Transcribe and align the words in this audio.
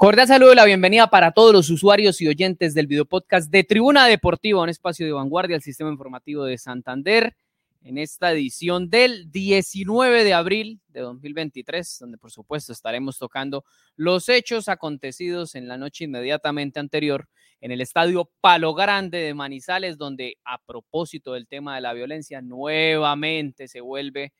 Cordial 0.00 0.28
saludo 0.28 0.54
y 0.54 0.56
la 0.56 0.64
bienvenida 0.64 1.08
para 1.08 1.32
todos 1.32 1.52
los 1.52 1.68
usuarios 1.68 2.22
y 2.22 2.26
oyentes 2.26 2.72
del 2.72 2.86
video 2.86 3.04
podcast 3.04 3.50
de 3.50 3.64
Tribuna 3.64 4.06
Deportiva, 4.06 4.62
un 4.62 4.70
espacio 4.70 5.04
de 5.04 5.12
vanguardia 5.12 5.56
del 5.56 5.62
sistema 5.62 5.90
informativo 5.90 6.46
de 6.46 6.56
Santander, 6.56 7.36
en 7.82 7.98
esta 7.98 8.32
edición 8.32 8.88
del 8.88 9.30
19 9.30 10.24
de 10.24 10.32
abril 10.32 10.80
de 10.88 11.00
2023, 11.00 11.98
donde 12.00 12.16
por 12.16 12.30
supuesto 12.30 12.72
estaremos 12.72 13.18
tocando 13.18 13.66
los 13.94 14.30
hechos 14.30 14.70
acontecidos 14.70 15.54
en 15.54 15.68
la 15.68 15.76
noche 15.76 16.04
inmediatamente 16.04 16.80
anterior 16.80 17.28
en 17.60 17.70
el 17.70 17.82
estadio 17.82 18.30
Palo 18.40 18.72
Grande 18.72 19.18
de 19.18 19.34
Manizales, 19.34 19.98
donde 19.98 20.38
a 20.46 20.62
propósito 20.64 21.34
del 21.34 21.46
tema 21.46 21.74
de 21.74 21.82
la 21.82 21.92
violencia, 21.92 22.40
nuevamente 22.40 23.68
se 23.68 23.82
vuelve 23.82 24.32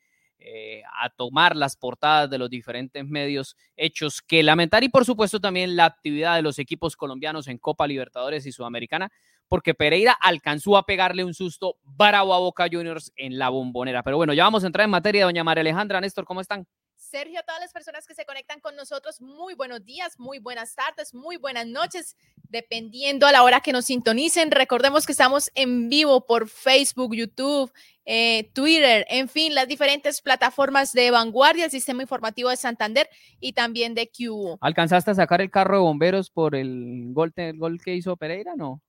eh, 0.43 0.81
a 0.99 1.09
tomar 1.11 1.55
las 1.55 1.75
portadas 1.75 2.29
de 2.29 2.39
los 2.39 2.49
diferentes 2.49 3.05
medios 3.05 3.55
hechos 3.77 4.21
que 4.21 4.41
lamentar 4.41 4.83
y 4.83 4.89
por 4.89 5.05
supuesto 5.05 5.39
también 5.39 5.75
la 5.75 5.85
actividad 5.85 6.35
de 6.35 6.41
los 6.41 6.57
equipos 6.57 6.95
colombianos 6.95 7.47
en 7.47 7.59
Copa 7.59 7.85
Libertadores 7.85 8.47
y 8.47 8.51
Sudamericana, 8.51 9.11
porque 9.47 9.75
Pereira 9.75 10.13
alcanzó 10.19 10.77
a 10.77 10.85
pegarle 10.85 11.23
un 11.23 11.35
susto 11.35 11.75
bravo 11.83 12.33
a 12.33 12.39
Boca 12.39 12.67
Juniors 12.71 13.11
en 13.15 13.37
la 13.37 13.49
bombonera. 13.49 14.01
Pero 14.01 14.17
bueno, 14.17 14.33
ya 14.33 14.45
vamos 14.45 14.63
a 14.63 14.67
entrar 14.67 14.85
en 14.85 14.91
materia, 14.91 15.25
doña 15.25 15.43
María 15.43 15.61
Alejandra, 15.61 16.01
Néstor, 16.01 16.25
¿cómo 16.25 16.41
están? 16.41 16.65
Sergio, 17.11 17.41
a 17.41 17.43
todas 17.43 17.59
las 17.59 17.73
personas 17.73 18.07
que 18.07 18.15
se 18.15 18.23
conectan 18.23 18.61
con 18.61 18.73
nosotros, 18.77 19.19
muy 19.19 19.53
buenos 19.53 19.83
días, 19.83 20.17
muy 20.17 20.39
buenas 20.39 20.75
tardes, 20.75 21.13
muy 21.13 21.35
buenas 21.35 21.67
noches, 21.67 22.15
dependiendo 22.47 23.27
a 23.27 23.33
la 23.33 23.43
hora 23.43 23.59
que 23.59 23.73
nos 23.73 23.83
sintonicen. 23.83 24.49
Recordemos 24.49 25.05
que 25.05 25.11
estamos 25.11 25.51
en 25.53 25.89
vivo 25.89 26.25
por 26.25 26.47
Facebook, 26.47 27.13
YouTube, 27.13 27.69
eh, 28.05 28.49
Twitter, 28.53 29.05
en 29.09 29.27
fin, 29.27 29.53
las 29.53 29.67
diferentes 29.67 30.21
plataformas 30.21 30.93
de 30.93 31.11
vanguardia, 31.11 31.65
el 31.65 31.71
sistema 31.71 32.01
informativo 32.01 32.49
de 32.49 32.55
Santander 32.55 33.09
y 33.41 33.51
también 33.51 33.93
de 33.93 34.09
Q. 34.09 34.57
¿Alcanzaste 34.61 35.11
a 35.11 35.15
sacar 35.15 35.41
el 35.41 35.51
carro 35.51 35.75
de 35.75 35.81
bomberos 35.81 36.29
por 36.29 36.55
el 36.55 37.07
gol, 37.11 37.33
el 37.35 37.57
gol 37.57 37.81
que 37.83 37.93
hizo 37.93 38.15
Pereira? 38.15 38.55
No. 38.55 38.81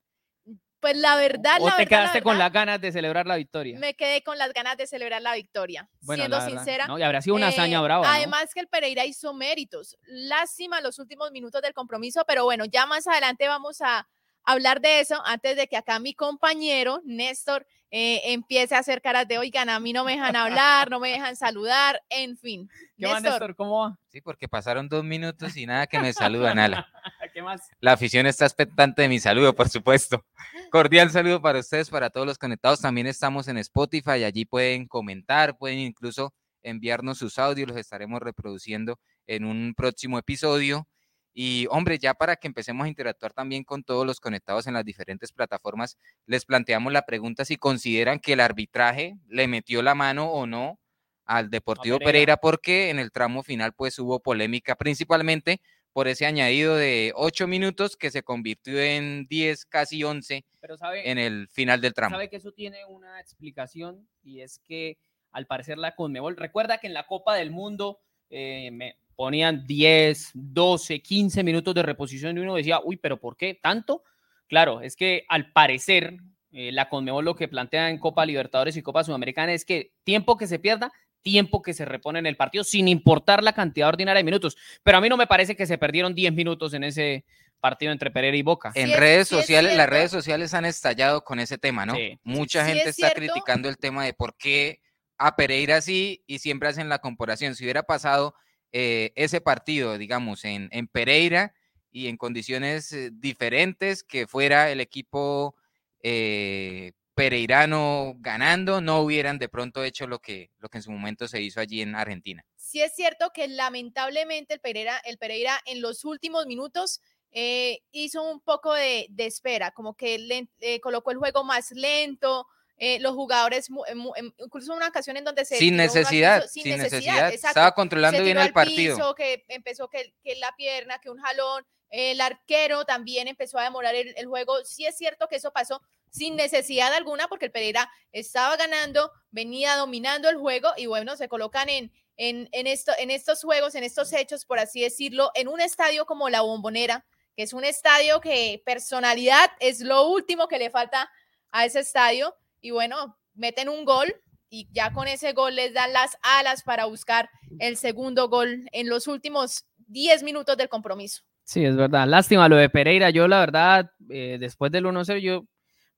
Pues 0.83 0.97
la 0.97 1.15
verdad, 1.15 1.59
¿O 1.61 1.67
la 1.67 1.77
te 1.77 1.83
verdad, 1.85 1.89
quedaste 2.01 2.19
la 2.19 2.23
con 2.25 2.33
verdad, 2.33 2.45
las 2.47 2.53
ganas 2.53 2.81
de 2.81 2.91
celebrar 2.91 3.25
la 3.25 3.37
victoria? 3.37 3.79
Me 3.79 3.95
quedé 3.95 4.23
con 4.25 4.37
las 4.37 4.53
ganas 4.53 4.77
de 4.77 4.89
celebrar 4.89 5.23
la 5.23 5.33
victoria, 5.35 5.89
Bueno, 6.01 6.25
siendo 6.25 6.39
la 6.39 6.45
sincera. 6.49 6.87
¿no? 6.89 6.99
Y 6.99 7.03
habrá 7.05 7.23
sido 7.23 7.37
una 7.37 7.47
hazaña 7.49 7.79
Eh, 7.79 7.83
brava. 7.83 8.05
¿no? 8.05 8.13
Además 8.13 8.53
que 8.53 8.59
el 8.59 8.67
Pereira 8.67 9.05
hizo 9.07 9.33
méritos. 9.33 9.97
Lástima 10.07 10.81
los 10.81 10.99
últimos 10.99 11.31
minutos 11.31 11.63
del 11.63 11.73
compromiso, 11.73 12.25
pero 12.27 12.43
bueno, 12.43 12.65
ya 12.65 12.85
más 12.87 13.07
adelante 13.07 13.47
vamos 13.47 13.81
a 13.81 14.09
hablar 14.45 14.81
de 14.81 14.99
eso 14.99 15.23
antes 15.25 15.55
de 15.57 15.69
que 15.69 15.77
acá 15.77 16.01
mi 16.01 16.15
compañero 16.15 17.01
Néstor 17.05 17.65
eh, 17.93 18.33
empiece 18.33 18.75
a 18.75 18.79
hacer 18.79 19.01
caras 19.01 19.29
de, 19.29 19.39
oigan, 19.39 19.69
a 19.69 19.79
mí 19.79 19.93
no 19.93 20.03
me 20.03 20.13
dejan 20.13 20.35
hablar, 20.35 20.91
no 20.91 20.99
me 20.99 21.11
dejan 21.11 21.37
saludar, 21.37 22.03
en 22.09 22.37
fin. 22.37 22.69
¿Qué 22.97 23.07
Néstor, 23.07 23.23
Néstor? 23.23 23.55
¿Cómo 23.55 23.83
va? 23.83 23.99
Sí, 24.09 24.21
porque 24.21 24.49
pasaron 24.49 24.89
dos 24.89 25.05
minutos 25.05 25.57
y 25.57 25.65
nada 25.67 25.87
que 25.87 26.01
me 26.01 26.13
saludan, 26.13 26.59
Ala. 26.59 26.89
¿Qué 27.33 27.43
más? 27.43 27.71
La 27.81 27.93
afición 27.93 28.27
está 28.27 28.45
expectante 28.45 29.03
de 29.03 29.09
mi 29.09 29.19
saludo, 29.19 29.55
por 29.55 29.69
supuesto. 29.69 30.25
Cordial 30.71 31.11
saludo 31.11 31.41
para 31.41 31.61
ustedes, 31.61 31.89
para 31.89 32.11
todos 32.11 32.27
los 32.27 32.39
conectados. 32.39 32.81
También 32.81 33.07
estamos 33.07 33.49
en 33.49 33.57
Spotify, 33.59 34.25
allí 34.25 34.45
pueden 34.45 34.87
comentar, 34.87 35.57
pueden 35.57 35.79
incluso 35.79 36.35
enviarnos 36.63 37.19
sus 37.19 37.39
audios, 37.39 37.69
los 37.69 37.79
estaremos 37.79 38.21
reproduciendo 38.21 38.99
en 39.27 39.45
un 39.45 39.75
próximo 39.75 40.19
episodio. 40.19 40.87
Y 41.35 41.67
hombre, 41.71 41.99
ya 41.99 42.13
para 42.13 42.37
que 42.37 42.47
empecemos 42.47 42.85
a 42.85 42.89
interactuar 42.89 43.33
también 43.33 43.65
con 43.65 43.83
todos 43.83 44.07
los 44.07 44.21
conectados 44.21 44.67
en 44.67 44.75
las 44.75 44.85
diferentes 44.85 45.33
plataformas, 45.33 45.97
les 46.27 46.45
planteamos 46.45 46.93
la 46.93 47.03
pregunta 47.03 47.47
si 47.47 47.57
consideran 47.57 48.21
que 48.21 48.35
el 48.35 48.41
arbitraje 48.41 49.17
le 49.29 49.49
metió 49.49 49.81
la 49.81 49.95
mano 49.95 50.31
o 50.31 50.47
no 50.47 50.79
al 51.25 51.49
Deportivo 51.49 51.99
Pereira. 51.99 52.13
Pereira, 52.13 52.37
porque 52.37 52.91
en 52.91 52.99
el 52.99 53.11
tramo 53.11 53.43
final 53.43 53.73
pues 53.73 53.99
hubo 53.99 54.21
polémica, 54.21 54.75
principalmente 54.75 55.63
por 55.93 56.09
ese 56.09 56.27
añadido 56.27 56.77
de 56.77 57.13
ocho 57.15 57.47
minutos 57.47 57.97
que 57.97 58.11
se 58.11 58.23
convirtió 58.23 58.81
en 58.81 59.27
10, 59.29 59.67
casi 59.67 60.03
11 60.03 60.45
Pero 60.61 60.77
sabe, 60.77 61.11
en 61.11 61.19
el 61.19 61.49
final 61.49 61.81
del 61.81 61.95
tramo. 61.95 62.15
sabe 62.15 62.31
que 62.31 62.37
eso 62.37 62.53
tiene 62.53 62.85
una 62.87 63.21
explicación 63.21 64.07
y 64.23 64.41
es 64.41 64.59
que 64.59 64.99
al 65.33 65.47
parecer 65.47 65.79
la 65.79 65.95
Conmebol, 65.95 66.37
recuerda 66.37 66.79
que 66.79 66.87
en 66.87 66.95
la 66.95 67.07
Copa 67.07 67.35
del 67.35 67.51
Mundo 67.51 68.01
eh, 68.31 68.71
me 68.73 68.97
ponían 69.17 69.67
10, 69.67 70.31
12, 70.35 71.01
15 71.01 71.43
minutos 71.43 71.75
de 71.75 71.83
reposición 71.83 72.37
y 72.37 72.41
uno 72.41 72.55
decía, 72.55 72.81
uy, 72.83 72.97
pero 72.97 73.19
¿por 73.19 73.37
qué 73.37 73.59
tanto? 73.61 74.03
Claro, 74.47 74.81
es 74.81 74.97
que 74.97 75.25
al 75.29 75.53
parecer 75.53 76.17
eh, 76.53 76.71
la 76.73 76.89
Conmebol 76.89 77.25
lo 77.25 77.35
que 77.35 77.49
plantea 77.49 77.89
en 77.89 77.99
Copa 77.99 78.27
Libertadores 78.27 78.77
y 78.77 78.83
Copa 78.83 79.05
Sudamericana 79.05 79.53
es 79.53 79.65
que 79.65 79.93
tiempo 80.05 80.37
que 80.37 80.47
se 80.47 80.59
pierda, 80.59 80.93
tiempo 81.23 81.63
que 81.63 81.73
se 81.75 81.85
repone 81.85 82.19
en 82.19 82.27
el 82.27 82.37
partido, 82.37 82.65
sin 82.65 82.89
importar 82.89 83.43
la 83.43 83.53
cantidad 83.53 83.89
ordinaria 83.89 84.19
de 84.19 84.25
minutos. 84.25 84.57
Pero 84.83 84.99
a 84.99 85.01
mí 85.01 85.09
no 85.09 85.17
me 85.17 85.27
parece 85.27 85.57
que 85.57 85.67
se 85.67 85.79
perdieron 85.79 86.15
10 86.15 86.33
minutos 86.35 86.75
en 86.75 86.85
ese 86.85 87.25
partido 87.61 87.93
entre 87.93 88.11
Pereira 88.11 88.37
y 88.37 88.43
Boca. 88.43 88.73
En 88.75 88.89
Sí 88.89 88.95
redes 88.95 89.29
sí 89.29 89.37
sociales, 89.37 89.77
las 89.77 89.89
redes 89.89 90.11
sociales 90.11 90.53
han 90.53 90.65
estallado 90.65 91.23
con 91.25 91.39
ese 91.39 91.59
tema, 91.59 91.87
¿no? 91.87 91.95
Sí. 91.95 92.19
Mucha 92.25 92.65
Sí 92.65 92.73
gente 92.73 92.91
es 92.91 92.99
está 92.99 93.11
cierto. 93.11 93.33
criticando 93.33 93.69
el 93.69 93.79
tema 93.79 94.05
de 94.05 94.13
por 94.13 94.37
qué 94.37 94.81
a 95.17 95.37
Pereira 95.37 95.81
sí 95.81 96.25
y 96.27 96.41
siempre 96.41 96.69
hacen 96.69 96.89
la 96.89 96.99
comparación. 96.99 97.55
Si 97.55 97.65
hubiera 97.65 97.85
pasado 97.85 98.35
eh, 98.73 99.13
ese 99.15 99.41
partido, 99.41 99.97
digamos, 99.97 100.45
en, 100.45 100.69
en 100.73 100.89
Pereira 100.89 101.55
y 101.93 102.09
en 102.09 102.17
condiciones 102.17 102.93
eh, 102.93 103.11
diferentes, 103.13 104.03
que 104.03 104.27
fuera 104.27 104.71
el 104.71 104.81
equipo 104.81 105.55
eh, 106.03 106.93
pereirano 107.23 108.15
ganando, 108.19 108.81
no 108.81 109.01
hubieran 109.01 109.39
de 109.39 109.49
pronto 109.49 109.85
hecho 109.85 110.07
lo 110.07 110.19
que, 110.19 110.51
lo 110.59 110.69
que 110.69 110.79
en 110.79 110.83
su 110.83 110.91
momento 110.91 111.29
se 111.29 111.41
hizo 111.41 111.61
allí 111.61 111.81
en 111.83 111.95
Argentina. 111.95 112.45
sí 112.57 112.81
es 112.83 112.95
cierto 112.95 113.31
que 113.35 113.49
lamentablemente 113.49 114.55
el 114.55 114.61
Pereira, 114.61 114.99
el 115.05 115.19
Pereira 115.19 115.61
en 115.67 115.81
los 115.81 116.05
últimos 116.05 116.47
minutos 116.47 117.01
eh, 117.31 117.81
hizo 117.93 118.23
un 118.23 118.41
poco 118.41 118.75
de, 118.75 119.07
de 119.11 119.27
espera, 119.27 119.71
como 119.71 119.95
que 119.95 120.19
len- 120.19 120.51
eh, 120.61 120.81
colocó 120.81 121.11
el 121.13 121.19
juego 121.19 121.45
más 121.45 121.71
lento, 121.71 122.47
eh, 122.77 122.99
los 123.01 123.15
jugadores, 123.15 123.69
eh, 123.71 123.93
em- 124.17 124.33
incluso 124.39 124.75
una 124.75 124.89
ocasión 124.89 125.17
en 125.17 125.25
donde 125.25 125.45
se... 125.45 125.57
Sin 125.57 125.77
necesidad, 125.77 126.43
piso, 126.43 126.53
sin 126.53 126.77
necesidad. 126.77 127.29
exacto. 127.33 127.49
Estaba 127.49 127.73
controlando 127.73 128.19
se 128.19 128.25
bien 128.25 128.39
el 128.39 128.53
partido. 128.53 128.97
piso, 128.97 129.15
que 129.15 129.45
empezó 129.49 129.89
que, 129.89 130.13
que 130.25 130.35
la 130.37 130.53
pierna, 130.57 130.99
que 130.99 131.09
un 131.11 131.19
jalón, 131.19 131.65
el 131.91 132.21
arquero 132.21 132.85
también 132.85 133.29
empezó 133.29 133.59
a 133.59 133.65
demorar 133.65 133.95
el, 133.95 134.15
el 134.17 134.27
juego. 134.27 134.65
Sí 134.65 134.87
es 134.87 134.97
cierto 134.97 135.29
que 135.29 135.37
eso 135.37 135.53
pasó 135.53 135.81
sin 136.13 136.37
necesidad 136.37 136.93
alguna 136.93 137.27
porque 137.27 137.47
el 137.47 137.53
Pereira 137.53 137.91
estaba 138.13 138.57
ganando, 138.57 139.11
venía 139.31 139.77
dominando 139.77 140.29
el 140.29 140.37
juego 140.37 140.69
y 140.77 140.87
bueno, 140.87 141.17
se 141.17 141.29
colocan 141.29 141.69
en, 141.69 141.91
en, 142.17 142.49
en, 142.53 142.67
esto, 142.67 142.93
en 142.99 143.11
estos 143.11 143.43
juegos, 143.43 143.75
en 143.75 143.83
estos 143.83 144.13
hechos, 144.13 144.45
por 144.45 144.59
así 144.59 144.83
decirlo, 144.83 145.31
en 145.35 145.49
un 145.49 145.61
estadio 145.61 146.05
como 146.05 146.29
la 146.29 146.43
Bombonera, 146.43 147.07
que 147.35 147.43
es 147.43 147.55
un 147.55 147.65
estadio 147.65 148.21
que 148.21 148.63
personalidad 148.65 149.51
es 149.59 149.81
lo 149.81 150.07
último 150.07 150.49
que 150.49 150.59
le 150.59 150.71
falta 150.71 151.11
a 151.51 151.65
ese 151.65 151.81
estadio 151.81 152.37
y 152.61 152.71
bueno, 152.71 153.19
meten 153.35 153.71
un 153.71 153.87
gol 153.87 154.15
y 154.51 154.69
ya 154.71 154.93
con 154.93 155.09
ese 155.09 155.33
gol 155.33 155.57
les 155.57 155.73
dan 155.73 155.95
las 155.95 156.19
alas 156.23 156.63
para 156.63 156.85
buscar 156.85 157.31
el 157.59 157.79
segundo 157.79 158.29
gol 158.29 158.69
en 158.73 158.91
los 158.91 159.07
últimos 159.07 159.65
10 159.87 160.23
minutos 160.25 160.59
del 160.59 160.69
compromiso. 160.69 161.23
Sí, 161.45 161.65
es 161.65 161.75
verdad. 161.75 162.07
Lástima 162.07 162.49
lo 162.49 162.57
de 162.57 162.69
Pereira. 162.69 163.11
Yo, 163.11 163.27
la 163.29 163.41
verdad, 163.41 163.91
eh, 164.11 164.37
después 164.39 164.71
del 164.71 164.85
1-0, 164.85 165.19
yo 165.21 165.45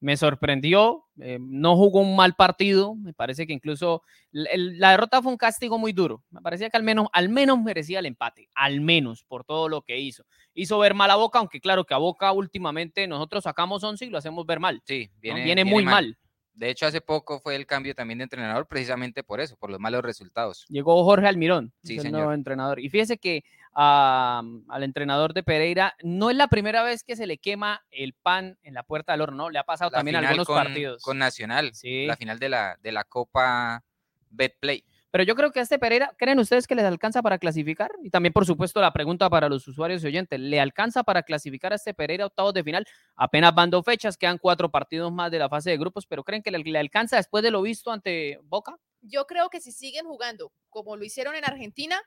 me 0.04 0.18
sorprendió. 0.18 1.00
eh, 1.20 1.38
no 1.40 1.76
jugó 1.76 2.00
un 2.00 2.16
mal 2.16 2.34
partido. 2.34 2.96
Me 2.96 3.14
parece 3.14 3.46
que 3.46 3.52
incluso 3.52 4.02
el- 4.32 4.78
la 4.80 4.90
derrota 4.90 5.22
fue 5.22 5.30
un 5.30 5.38
castigo 5.38 5.78
muy 5.78 5.92
duro. 5.92 6.24
Me 6.30 6.40
parecía 6.40 6.68
que 6.68 6.76
al 6.76 6.82
menos, 6.82 7.06
al 7.12 7.28
menos 7.28 7.62
merecía 7.62 8.00
el 8.00 8.06
empate. 8.06 8.48
Al 8.54 8.80
menos 8.80 9.22
por 9.22 9.44
todo 9.44 9.68
lo 9.68 9.82
que 9.82 9.98
hizo. 10.00 10.24
Hizo 10.54 10.76
ver 10.80 10.92
mal 10.92 11.10
a 11.12 11.14
Boca, 11.16 11.38
aunque 11.38 11.60
claro 11.60 11.84
que 11.84 11.94
a 11.94 11.98
Boca 11.98 12.32
últimamente 12.32 13.06
nosotros 13.06 13.44
sacamos 13.44 13.82
11 13.84 14.06
y 14.06 14.10
lo 14.10 14.18
hacemos 14.18 14.44
ver 14.44 14.58
mal. 14.58 14.82
Sí, 14.84 15.08
¿no? 15.14 15.20
viene, 15.20 15.44
Viene, 15.44 15.64
muy 15.64 15.84
mal. 15.84 16.18
De 16.54 16.70
hecho, 16.70 16.86
hace 16.86 17.00
poco 17.00 17.40
fue 17.40 17.56
el 17.56 17.66
cambio 17.66 17.94
también 17.94 18.18
de 18.18 18.24
entrenador 18.24 18.66
precisamente 18.66 19.24
por 19.24 19.40
eso, 19.40 19.56
por 19.56 19.70
los 19.70 19.80
malos 19.80 20.02
resultados. 20.02 20.64
Llegó 20.68 21.02
Jorge 21.04 21.26
Almirón, 21.26 21.72
Sí, 21.82 21.98
el 21.98 22.12
nuevo 22.12 22.32
entrenador. 22.32 22.78
Y 22.80 22.88
fíjese 22.88 23.18
que 23.18 23.44
al 23.76 24.82
entrenador 24.82 25.34
de 25.34 25.42
Pereira 25.42 25.96
no 26.02 26.30
es 26.30 26.36
la 26.36 26.46
primera 26.48 26.82
vez 26.84 27.02
que 27.02 27.16
se 27.16 27.26
le 27.26 27.38
quema 27.38 27.82
el 27.90 28.12
pan 28.14 28.56
en 28.62 28.74
la 28.74 28.84
puerta 28.84 29.12
del 29.12 29.22
horno, 29.22 29.36
¿no? 29.36 29.50
Le 29.50 29.58
ha 29.58 29.64
pasado 29.64 29.90
La 29.90 29.98
también 29.98 30.16
algunos 30.16 30.46
con, 30.46 30.56
partidos. 30.56 31.02
con 31.02 31.18
Nacional, 31.18 31.74
Sí. 31.74 32.06
la 32.06 32.16
final 32.16 32.38
de 32.38 32.48
la, 32.48 32.78
de 32.82 32.92
la 32.92 33.02
Copa 33.04 33.82
Betplay. 34.30 34.84
Pero 35.14 35.22
yo 35.22 35.36
creo 35.36 35.52
que 35.52 35.60
a 35.60 35.62
este 35.62 35.78
Pereira, 35.78 36.12
¿creen 36.18 36.40
ustedes 36.40 36.66
que 36.66 36.74
les 36.74 36.84
alcanza 36.84 37.22
para 37.22 37.38
clasificar? 37.38 37.92
Y 38.02 38.10
también, 38.10 38.32
por 38.32 38.44
supuesto, 38.46 38.80
la 38.80 38.92
pregunta 38.92 39.30
para 39.30 39.48
los 39.48 39.68
usuarios 39.68 40.02
y 40.02 40.08
oyentes, 40.08 40.40
¿le 40.40 40.58
alcanza 40.58 41.04
para 41.04 41.22
clasificar 41.22 41.70
a 41.70 41.76
este 41.76 41.94
Pereira 41.94 42.24
a 42.24 42.26
octavos 42.26 42.52
de 42.52 42.64
final? 42.64 42.84
Apenas 43.14 43.54
van 43.54 43.70
dos 43.70 43.84
fechas, 43.84 44.16
quedan 44.16 44.38
cuatro 44.38 44.72
partidos 44.72 45.12
más 45.12 45.30
de 45.30 45.38
la 45.38 45.48
fase 45.48 45.70
de 45.70 45.78
grupos, 45.78 46.04
pero 46.04 46.24
¿creen 46.24 46.42
que 46.42 46.50
le, 46.50 46.58
le 46.58 46.78
alcanza 46.80 47.14
después 47.14 47.44
de 47.44 47.52
lo 47.52 47.62
visto 47.62 47.92
ante 47.92 48.40
Boca? 48.42 48.76
Yo 49.02 49.24
creo 49.28 49.50
que 49.50 49.60
si 49.60 49.70
siguen 49.70 50.04
jugando 50.04 50.50
como 50.68 50.96
lo 50.96 51.04
hicieron 51.04 51.36
en 51.36 51.44
Argentina, 51.44 52.02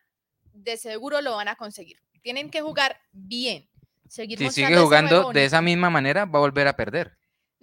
de 0.52 0.76
seguro 0.76 1.22
lo 1.22 1.38
van 1.38 1.48
a 1.48 1.56
conseguir. 1.56 2.02
Tienen 2.22 2.50
que 2.50 2.60
jugar 2.60 3.00
bien. 3.14 3.70
Seguir 4.10 4.38
Si 4.38 4.50
sigue 4.50 4.76
jugando 4.76 5.32
de 5.32 5.46
esa 5.46 5.62
misma 5.62 5.90
manera, 5.90 6.26
va 6.26 6.40
a 6.40 6.42
volver 6.42 6.68
a 6.68 6.76
perder. 6.76 7.18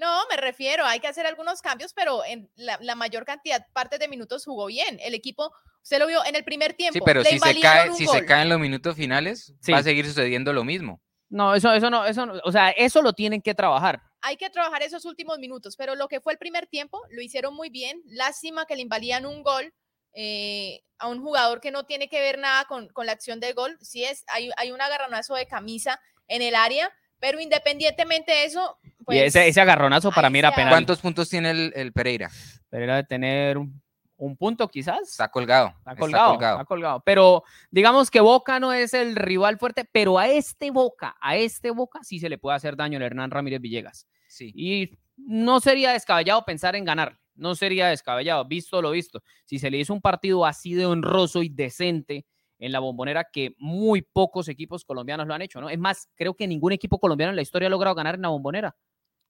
No, 0.05 0.21
me 0.31 0.37
refiero, 0.37 0.85
hay 0.85 1.01
que 1.01 1.07
hacer 1.09 1.25
algunos 1.27 1.63
cambios, 1.63 1.95
pero 1.95 2.25
en 2.25 2.51
la, 2.57 2.79
la 2.83 2.95
mayor 2.95 3.25
cantidad, 3.25 3.67
partes 3.73 3.99
de 3.99 4.07
minutos 4.09 4.45
jugó 4.45 4.67
bien. 4.67 4.99
El 5.03 5.15
equipo, 5.15 5.51
usted 5.83 5.99
lo 5.99 6.07
vio 6.07 6.23
en 6.27 6.37
el 6.37 6.45
primer 6.45 6.75
tiempo. 6.75 6.93
Sí, 6.99 7.03
pero 7.05 7.23
le 7.23 7.31
si 7.31 7.39
se 7.39 7.61
cae, 7.61 7.89
un 7.91 7.97
si 7.97 8.05
gol. 8.05 8.19
se 8.19 8.27
caen 8.27 8.49
los 8.51 8.61
minutos 8.61 8.97
finales, 8.97 9.55
Sí. 9.61 9.73
va 9.73 9.79
a 9.79 9.83
seguir 9.83 10.07
sucediendo 10.07 10.53
lo 10.53 10.63
mismo. 10.63 11.01
No, 11.31 11.55
eso, 11.55 11.73
eso 11.73 11.89
no, 11.89 12.05
eso 12.05 12.27
no, 12.27 12.35
o 12.45 12.53
sea, 12.53 12.71
eso 12.71 13.01
lo 13.03 13.13
tienen 13.15 13.41
que 13.41 13.55
trabajar. 13.55 14.03
hay 14.21 14.37
que 14.37 14.51
trabajar 14.51 14.83
esos 14.83 15.05
últimos 15.07 15.39
minutos, 15.39 15.75
pero 15.77 15.95
lo 15.95 16.07
que 16.09 16.21
fue 16.21 16.33
el 16.35 16.39
primer 16.39 16.67
tiempo 16.67 17.01
lo 17.11 17.23
hicieron 17.23 17.55
muy 17.55 17.71
bien. 17.71 18.03
Lástima 18.07 18.67
que 18.67 18.77
le 18.77 18.83
invalían 18.83 19.25
un 19.27 19.43
gol 19.43 19.73
eh, 20.15 20.83
a 20.99 21.09
un 21.09 21.21
jugador 21.23 21.61
que 21.61 21.71
no 21.71 21.85
tiene 21.87 22.09
que 22.09 22.21
ver 22.21 22.39
nada 22.39 22.67
con, 22.67 22.89
con 22.89 23.07
la 23.07 23.13
acción 23.13 23.41
del 23.41 23.55
gol. 23.55 23.77
Sí 23.81 24.05
es, 24.05 24.25
hay, 24.29 24.51
hay 24.59 24.71
un 24.71 24.81
agarronazo 24.81 25.35
de 25.35 25.47
camisa 25.47 25.99
en 26.29 26.41
el 26.43 26.55
área, 26.55 26.91
pero 27.19 27.41
independientemente 27.41 28.33
de 28.33 28.45
eso, 28.45 28.79
pues, 29.05 29.19
y 29.19 29.21
ese, 29.23 29.49
ese 29.49 29.61
agarronazo 29.61 30.11
para 30.13 30.31
mí 30.31 30.39
era 30.39 30.55
penal. 30.55 30.73
¿Cuántos 30.73 31.01
puntos 31.01 31.29
tiene 31.29 31.51
el, 31.51 31.73
el 31.77 31.93
Pereira? 31.93 32.31
Pero 32.71 32.85
era 32.85 32.97
de 32.97 33.05
tener 33.05 33.59
un, 33.59 33.83
un 34.17 34.37
punto 34.37 34.69
quizás. 34.69 35.03
Está 35.03 35.29
colgado. 35.29 35.75
Está 35.79 35.97
colgado, 35.97 36.33
está 36.35 36.65
colgado. 36.65 37.03
Pero 37.05 37.45
digamos 37.71 38.11
que 38.11 38.21
Boca 38.21 38.61
no 38.61 38.73
es 38.73 38.95
el 38.95 39.17
rival 39.17 39.59
fuerte, 39.59 39.89
pero 39.91 40.19
a 40.19 40.29
este 40.29 40.71
Boca, 40.71 41.17
a 41.21 41.37
este 41.37 41.71
Boca 41.71 42.01
sí 42.03 42.19
se 42.19 42.29
le 42.29 42.39
puede 42.39 42.57
hacer 42.57 42.77
daño 42.77 42.97
al 42.97 43.05
Hernán 43.05 43.31
Ramírez 43.31 43.61
Villegas. 43.61 44.07
Sí. 44.29 44.53
Y 44.55 44.99
no 45.17 45.61
sería 45.61 45.93
descabellado 45.93 46.45
pensar 46.45 46.77
en 46.77 46.85
ganar. 46.85 47.19
No 47.35 47.55
sería 47.55 47.89
descabellado, 47.89 48.45
visto 48.45 48.81
lo 48.81 48.93
visto. 48.93 49.23
Si 49.45 49.59
se 49.59 49.71
le 49.71 49.79
hizo 49.79 49.93
un 49.93 50.01
partido 50.01 50.47
así 50.47 50.75
de 50.75 50.87
honroso 50.87 51.43
y 51.43 51.49
decente 51.49 52.27
en 52.65 52.73
la 52.73 52.81
bombonera, 52.81 53.25
que 53.31 53.55
muy 53.59 54.03
pocos 54.03 54.49
equipos 54.49 54.85
colombianos 54.85 55.27
lo 55.27 55.35
han 55.35 55.43
hecho, 55.43 55.61
¿no? 55.61 55.69
Es 55.69 55.79
más, 55.79 56.09
creo 56.15 56.35
que 56.35 56.47
ningún 56.47 56.73
equipo 56.73 56.99
colombiano 56.99 57.31
en 57.31 57.37
la 57.37 57.43
historia 57.43 57.67
ha 57.67 57.71
logrado 57.71 57.95
ganar 57.95 58.15
en 58.15 58.23
la 58.23 58.29
bombonera. 58.29 58.75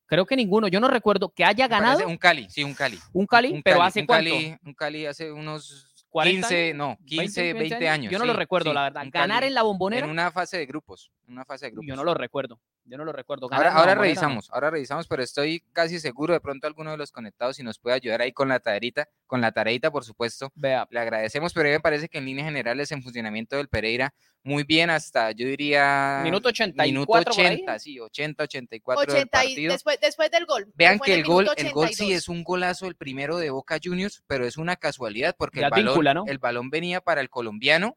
Creo 0.06 0.26
que 0.26 0.36
ninguno. 0.36 0.68
Yo 0.68 0.80
no 0.80 0.88
recuerdo 0.88 1.30
que 1.30 1.44
haya 1.44 1.68
parece 1.68 1.82
ganado 1.82 2.08
Un 2.08 2.18
Cali, 2.18 2.48
sí, 2.50 2.62
un 2.62 2.74
Cali. 2.74 2.98
un 3.12 3.26
Cali, 3.26 3.52
Un 3.52 3.62
pero 3.62 3.78
Cali, 3.78 3.88
hace 3.88 4.00
un 4.00 4.06
cuánto. 4.06 4.30
Cali, 4.30 4.56
un 4.64 4.74
Cali 4.74 5.06
hace 5.06 5.32
unos 5.32 5.93
40 5.93 5.93
15, 6.22 6.64
años, 6.70 6.76
no, 6.76 6.98
15, 7.06 7.52
20, 7.54 7.88
años. 7.88 8.12
Yo 8.12 8.18
no 8.18 8.24
sí, 8.24 8.28
lo 8.28 8.36
recuerdo, 8.36 8.70
sí, 8.70 8.74
la 8.74 8.82
verdad. 8.84 9.04
Ganar 9.10 9.44
en 9.44 9.54
la 9.54 9.62
bombonera, 9.62 10.04
En 10.06 10.10
una 10.12 10.30
fase 10.30 10.58
de 10.58 10.66
grupos. 10.66 11.10
en 11.26 11.34
Una 11.34 11.44
fase 11.44 11.66
de 11.66 11.70
grupos. 11.72 11.88
yo 11.88 11.96
no 11.96 12.04
lo 12.04 12.14
recuerdo. 12.14 12.60
Yo 12.84 12.98
no 12.98 13.04
lo 13.04 13.12
recuerdo. 13.12 13.48
Ganar 13.48 13.68
Ahora, 13.68 13.94
revisamos, 13.94 14.50
ahora 14.50 14.70
revisamos, 14.70 15.08
pero 15.08 15.22
estoy 15.22 15.64
casi 15.72 15.98
seguro 15.98 16.34
de 16.34 16.40
pronto 16.40 16.66
alguno 16.66 16.90
de 16.90 16.96
los 16.98 17.10
conectados 17.12 17.56
si 17.56 17.62
nos 17.62 17.78
puede 17.78 17.96
ayudar 17.96 18.20
ahí 18.20 18.32
con 18.32 18.48
la 18.48 18.60
tareita, 18.60 19.08
con 19.26 19.40
la 19.40 19.52
tareita, 19.52 19.90
por 19.90 20.04
supuesto. 20.04 20.52
Vea, 20.54 20.86
Le 20.90 21.00
agradecemos, 21.00 21.52
pero 21.52 21.66
a 21.68 21.70
mí 21.70 21.76
me 21.76 21.80
parece 21.80 22.08
que 22.08 22.18
en 22.18 22.26
líneas 22.26 22.46
generales 22.46 22.92
en 22.92 23.02
funcionamiento 23.02 23.56
del 23.56 23.68
Pereira, 23.68 24.14
muy 24.44 24.62
bien 24.62 24.90
hasta, 24.90 25.32
yo 25.32 25.46
diría, 25.46 26.20
minuto 26.22 26.50
84 26.50 26.86
minuto 26.86 27.06
por 27.06 27.46
ahí. 27.46 27.54
80, 27.54 27.78
sí, 27.78 27.98
80, 27.98 28.44
84 28.44 29.00
del 29.00 29.10
80 29.22 29.44
y 29.44 29.48
partido. 29.48 29.72
después, 29.72 29.98
después 30.00 30.30
del 30.30 30.44
gol. 30.44 30.70
Vean 30.74 30.98
que 30.98 31.14
el 31.14 31.24
gol, 31.24 31.48
el 31.56 31.72
gol 31.72 31.88
sí 31.88 32.04
82. 32.04 32.18
es 32.18 32.28
un 32.28 32.44
golazo, 32.44 32.86
el 32.86 32.94
primero 32.94 33.38
de 33.38 33.48
Boca 33.48 33.78
Juniors, 33.82 34.22
pero 34.26 34.46
es 34.46 34.58
una 34.58 34.76
casualidad 34.76 35.34
porque 35.38 35.60
el 35.60 35.70
balón, 35.70 36.04
¿no? 36.14 36.24
el 36.26 36.38
balón 36.38 36.68
venía 36.68 37.00
para 37.00 37.22
el 37.22 37.30
colombiano, 37.30 37.96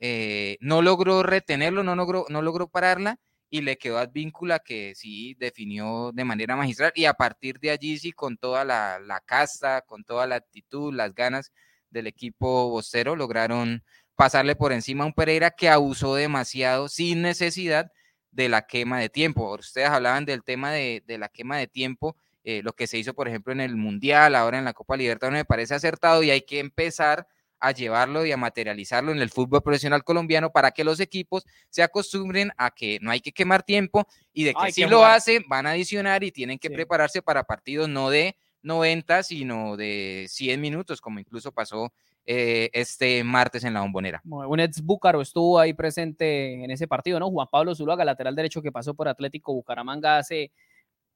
eh, 0.00 0.58
no 0.60 0.82
logró 0.82 1.22
retenerlo, 1.22 1.82
no 1.82 1.96
logró, 1.96 2.26
no 2.28 2.42
logró 2.42 2.68
pararla 2.68 3.18
y 3.48 3.62
le 3.62 3.78
quedó 3.78 3.96
a 3.98 4.02
Advíncula 4.02 4.58
que 4.58 4.94
sí 4.94 5.34
definió 5.38 6.10
de 6.12 6.24
manera 6.24 6.56
magistral 6.56 6.92
y 6.94 7.06
a 7.06 7.14
partir 7.14 7.58
de 7.58 7.70
allí 7.70 7.98
sí 7.98 8.12
con 8.12 8.36
toda 8.36 8.66
la, 8.66 8.98
la 8.98 9.20
casta, 9.20 9.80
con 9.80 10.04
toda 10.04 10.26
la 10.26 10.36
actitud, 10.36 10.92
las 10.92 11.14
ganas 11.14 11.52
del 11.88 12.06
equipo 12.06 12.68
bostero 12.68 13.16
lograron 13.16 13.82
pasarle 14.16 14.56
por 14.56 14.72
encima 14.72 15.04
a 15.04 15.06
un 15.06 15.12
Pereira 15.12 15.50
que 15.50 15.68
abusó 15.68 16.14
demasiado 16.14 16.88
sin 16.88 17.22
necesidad 17.22 17.90
de 18.30 18.48
la 18.48 18.66
quema 18.66 18.98
de 19.00 19.08
tiempo. 19.08 19.54
Ustedes 19.54 19.88
hablaban 19.88 20.24
del 20.24 20.42
tema 20.42 20.70
de, 20.72 21.02
de 21.06 21.18
la 21.18 21.28
quema 21.28 21.56
de 21.58 21.66
tiempo, 21.66 22.16
eh, 22.44 22.60
lo 22.62 22.72
que 22.74 22.86
se 22.86 22.98
hizo, 22.98 23.14
por 23.14 23.28
ejemplo, 23.28 23.52
en 23.52 23.60
el 23.60 23.76
Mundial, 23.76 24.34
ahora 24.34 24.58
en 24.58 24.64
la 24.64 24.72
Copa 24.74 24.96
Libertadores, 24.96 25.38
me 25.40 25.44
parece 25.44 25.74
acertado 25.74 26.22
y 26.22 26.30
hay 26.30 26.42
que 26.42 26.58
empezar 26.58 27.26
a 27.60 27.70
llevarlo 27.72 28.26
y 28.26 28.32
a 28.32 28.36
materializarlo 28.36 29.12
en 29.12 29.20
el 29.22 29.30
fútbol 29.30 29.62
profesional 29.62 30.04
colombiano 30.04 30.50
para 30.50 30.72
que 30.72 30.84
los 30.84 31.00
equipos 31.00 31.46
se 31.70 31.82
acostumbren 31.82 32.50
a 32.58 32.70
que 32.70 32.98
no 33.00 33.10
hay 33.10 33.20
que 33.20 33.32
quemar 33.32 33.62
tiempo 33.62 34.06
y 34.34 34.44
de 34.44 34.52
que 34.52 34.72
si 34.72 34.82
lo 34.82 34.98
jugar. 34.98 35.12
hacen 35.16 35.44
van 35.48 35.66
a 35.66 35.70
adicionar 35.70 36.22
y 36.24 36.30
tienen 36.30 36.58
que 36.58 36.68
Sí. 36.68 36.74
prepararse 36.74 37.22
para 37.22 37.44
partidos 37.44 37.88
no 37.88 38.10
de 38.10 38.36
90, 38.62 39.22
sino 39.22 39.76
de 39.78 40.26
100 40.28 40.60
minutos, 40.60 41.00
como 41.00 41.20
incluso 41.20 41.52
pasó 41.52 41.90
eh, 42.26 42.70
este 42.72 43.22
martes 43.24 43.64
en 43.64 43.74
la 43.74 43.80
bombonera. 43.82 44.22
Un 44.24 44.60
ex 44.60 44.80
búcaro 44.82 45.20
estuvo 45.20 45.58
ahí 45.58 45.74
presente 45.74 46.64
en 46.64 46.70
ese 46.70 46.88
partido, 46.88 47.20
¿no? 47.20 47.30
Juan 47.30 47.48
Pablo 47.50 47.74
Zuluaga, 47.74 48.04
lateral 48.04 48.34
derecho 48.34 48.62
que 48.62 48.72
pasó 48.72 48.94
por 48.94 49.08
Atlético 49.08 49.52
Bucaramanga 49.52 50.18
hace 50.18 50.50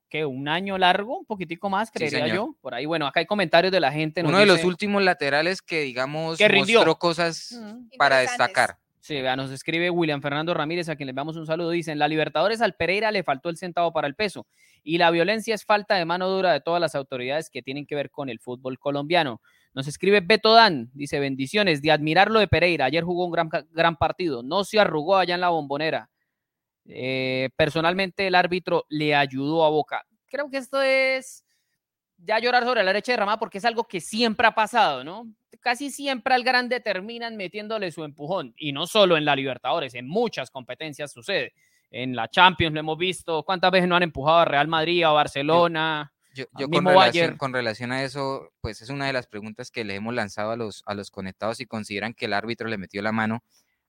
que 0.08 0.25
un 0.25 0.49
año 0.49 0.78
largo, 0.78 1.19
un 1.19 1.26
poquitico 1.26 1.69
más, 1.69 1.90
creería 1.90 2.26
yo. 2.28 2.55
Por 2.60 2.75
ahí, 2.75 2.87
bueno, 2.87 3.06
acá 3.06 3.20
hay 3.20 3.26
comentarios 3.26 3.72
de 3.72 3.81
la 3.81 3.93
gente. 3.93 4.22
Uno 4.22 4.38
de 4.38 4.46
los 4.46 4.64
últimos 4.64 5.02
laterales 5.02 5.60
que, 5.62 5.82
digamos, 5.82 6.38
Que 6.38 6.49
rindió. 6.49 6.78
mostró 6.78 6.99
cosas 6.99 7.60
para 7.99 8.19
destacar. 8.19 8.78
Sí, 9.00 9.20
vea, 9.22 9.37
nos 9.37 9.50
escribe 9.50 9.88
William 9.88 10.20
Fernando 10.20 10.52
Ramírez, 10.52 10.88
a 10.88 10.96
quien 10.96 11.06
les 11.06 11.16
damos 11.16 11.37
un 11.37 11.46
saludo. 11.46 11.70
Dice, 11.70 11.93
en 11.93 11.99
la 11.99 12.08
Libertadores 12.08 12.60
al 12.60 12.75
Pereira 12.75 13.10
le 13.10 13.22
faltó 13.22 13.49
el 13.49 13.56
centavo 13.56 13.93
para 13.93 14.06
el 14.06 14.14
peso 14.14 14.46
y 14.82 14.99
la 14.99 15.10
violencia 15.10 15.55
es 15.55 15.64
falta 15.64 15.94
de 15.96 16.05
mano 16.05 16.28
dura 16.28 16.52
de 16.52 16.60
todas 16.60 16.81
las 16.81 16.94
autoridades 16.94 17.49
que 17.50 17.62
tienen 17.62 17.87
que 17.87 17.94
ver 17.94 18.10
con 18.10 18.28
el 18.28 18.38
fútbol 18.38 18.78
colombiano. 18.78 19.40
Nos 19.75 19.87
escribe 19.87 20.20
Beto 20.20 20.55
Dan, 20.55 20.91
dice, 20.94 21.20
bendiciones, 21.20 21.82
de 21.82 21.91
admirarlo 21.91 22.41
de 22.41 22.49
Pereira. 22.49 22.87
Ayer 22.87 23.05
jugó 23.05 23.26
un 23.26 23.32
gran, 23.32 23.49
gran 23.70 23.97
partido, 23.97 24.43
no 24.43 24.65
se 24.65 24.81
arrugó 24.81 25.17
allá 25.17 25.35
en 25.35 25.41
la 25.41 25.50
bombonera. 25.50 26.11
Eh, 26.87 27.50
personalmente 27.56 28.26
el 28.26 28.35
árbitro 28.35 28.87
le 28.88 29.15
ayudó 29.15 29.65
a 29.65 29.69
Boca. 29.69 30.05
Creo 30.26 30.50
que 30.50 30.56
esto 30.56 30.81
es 30.81 31.44
ya 32.17 32.38
llorar 32.38 32.65
sobre 32.65 32.82
la 32.82 32.93
leche 32.93 33.12
derramada 33.12 33.38
porque 33.38 33.59
es 33.59 33.65
algo 33.65 33.85
que 33.85 34.00
siempre 34.00 34.47
ha 34.47 34.55
pasado, 34.55 35.05
¿no? 35.05 35.32
Casi 35.61 35.91
siempre 35.91 36.35
al 36.35 36.44
grande 36.44 36.81
terminan 36.81 37.37
metiéndole 37.37 37.91
su 37.91 38.05
empujón 38.05 38.55
y 38.56 38.73
no 38.73 38.87
solo 38.87 39.17
en 39.17 39.25
la 39.25 39.37
Libertadores, 39.37 39.94
en 39.94 40.09
muchas 40.09 40.50
competencias 40.50 41.12
sucede. 41.12 41.53
En 41.91 42.15
la 42.15 42.29
Champions 42.29 42.75
lo 42.75 42.81
hemos 42.81 42.99
visto, 42.99 43.43
cuántas 43.44 43.70
veces 43.70 43.88
no 43.88 43.97
han 43.97 44.03
empujado 44.03 44.38
a 44.38 44.44
Real 44.44 44.69
Madrid, 44.69 45.05
a 45.05 45.11
Barcelona. 45.11 46.12
Yo, 46.38 46.44
Al 46.55 46.61
yo 46.61 46.69
con, 46.69 46.85
relación, 46.85 47.37
con 47.37 47.52
relación 47.52 47.90
a 47.90 48.05
eso, 48.05 48.52
pues 48.61 48.81
es 48.81 48.90
una 48.90 49.06
de 49.06 49.12
las 49.12 49.26
preguntas 49.26 49.70
que 49.70 49.85
le 49.85 49.96
hemos 49.96 50.14
lanzado 50.14 50.52
a 50.52 50.56
los, 50.56 50.85
a 50.87 50.94
los 50.94 51.11
conectados 51.11 51.56
si 51.56 51.67
consideran 51.67 52.14
que 52.14 52.26
el 52.26 52.32
árbitro 52.32 52.69
le 52.69 52.79
metió 52.79 53.02
la 53.02 53.11
mano 53.11 53.43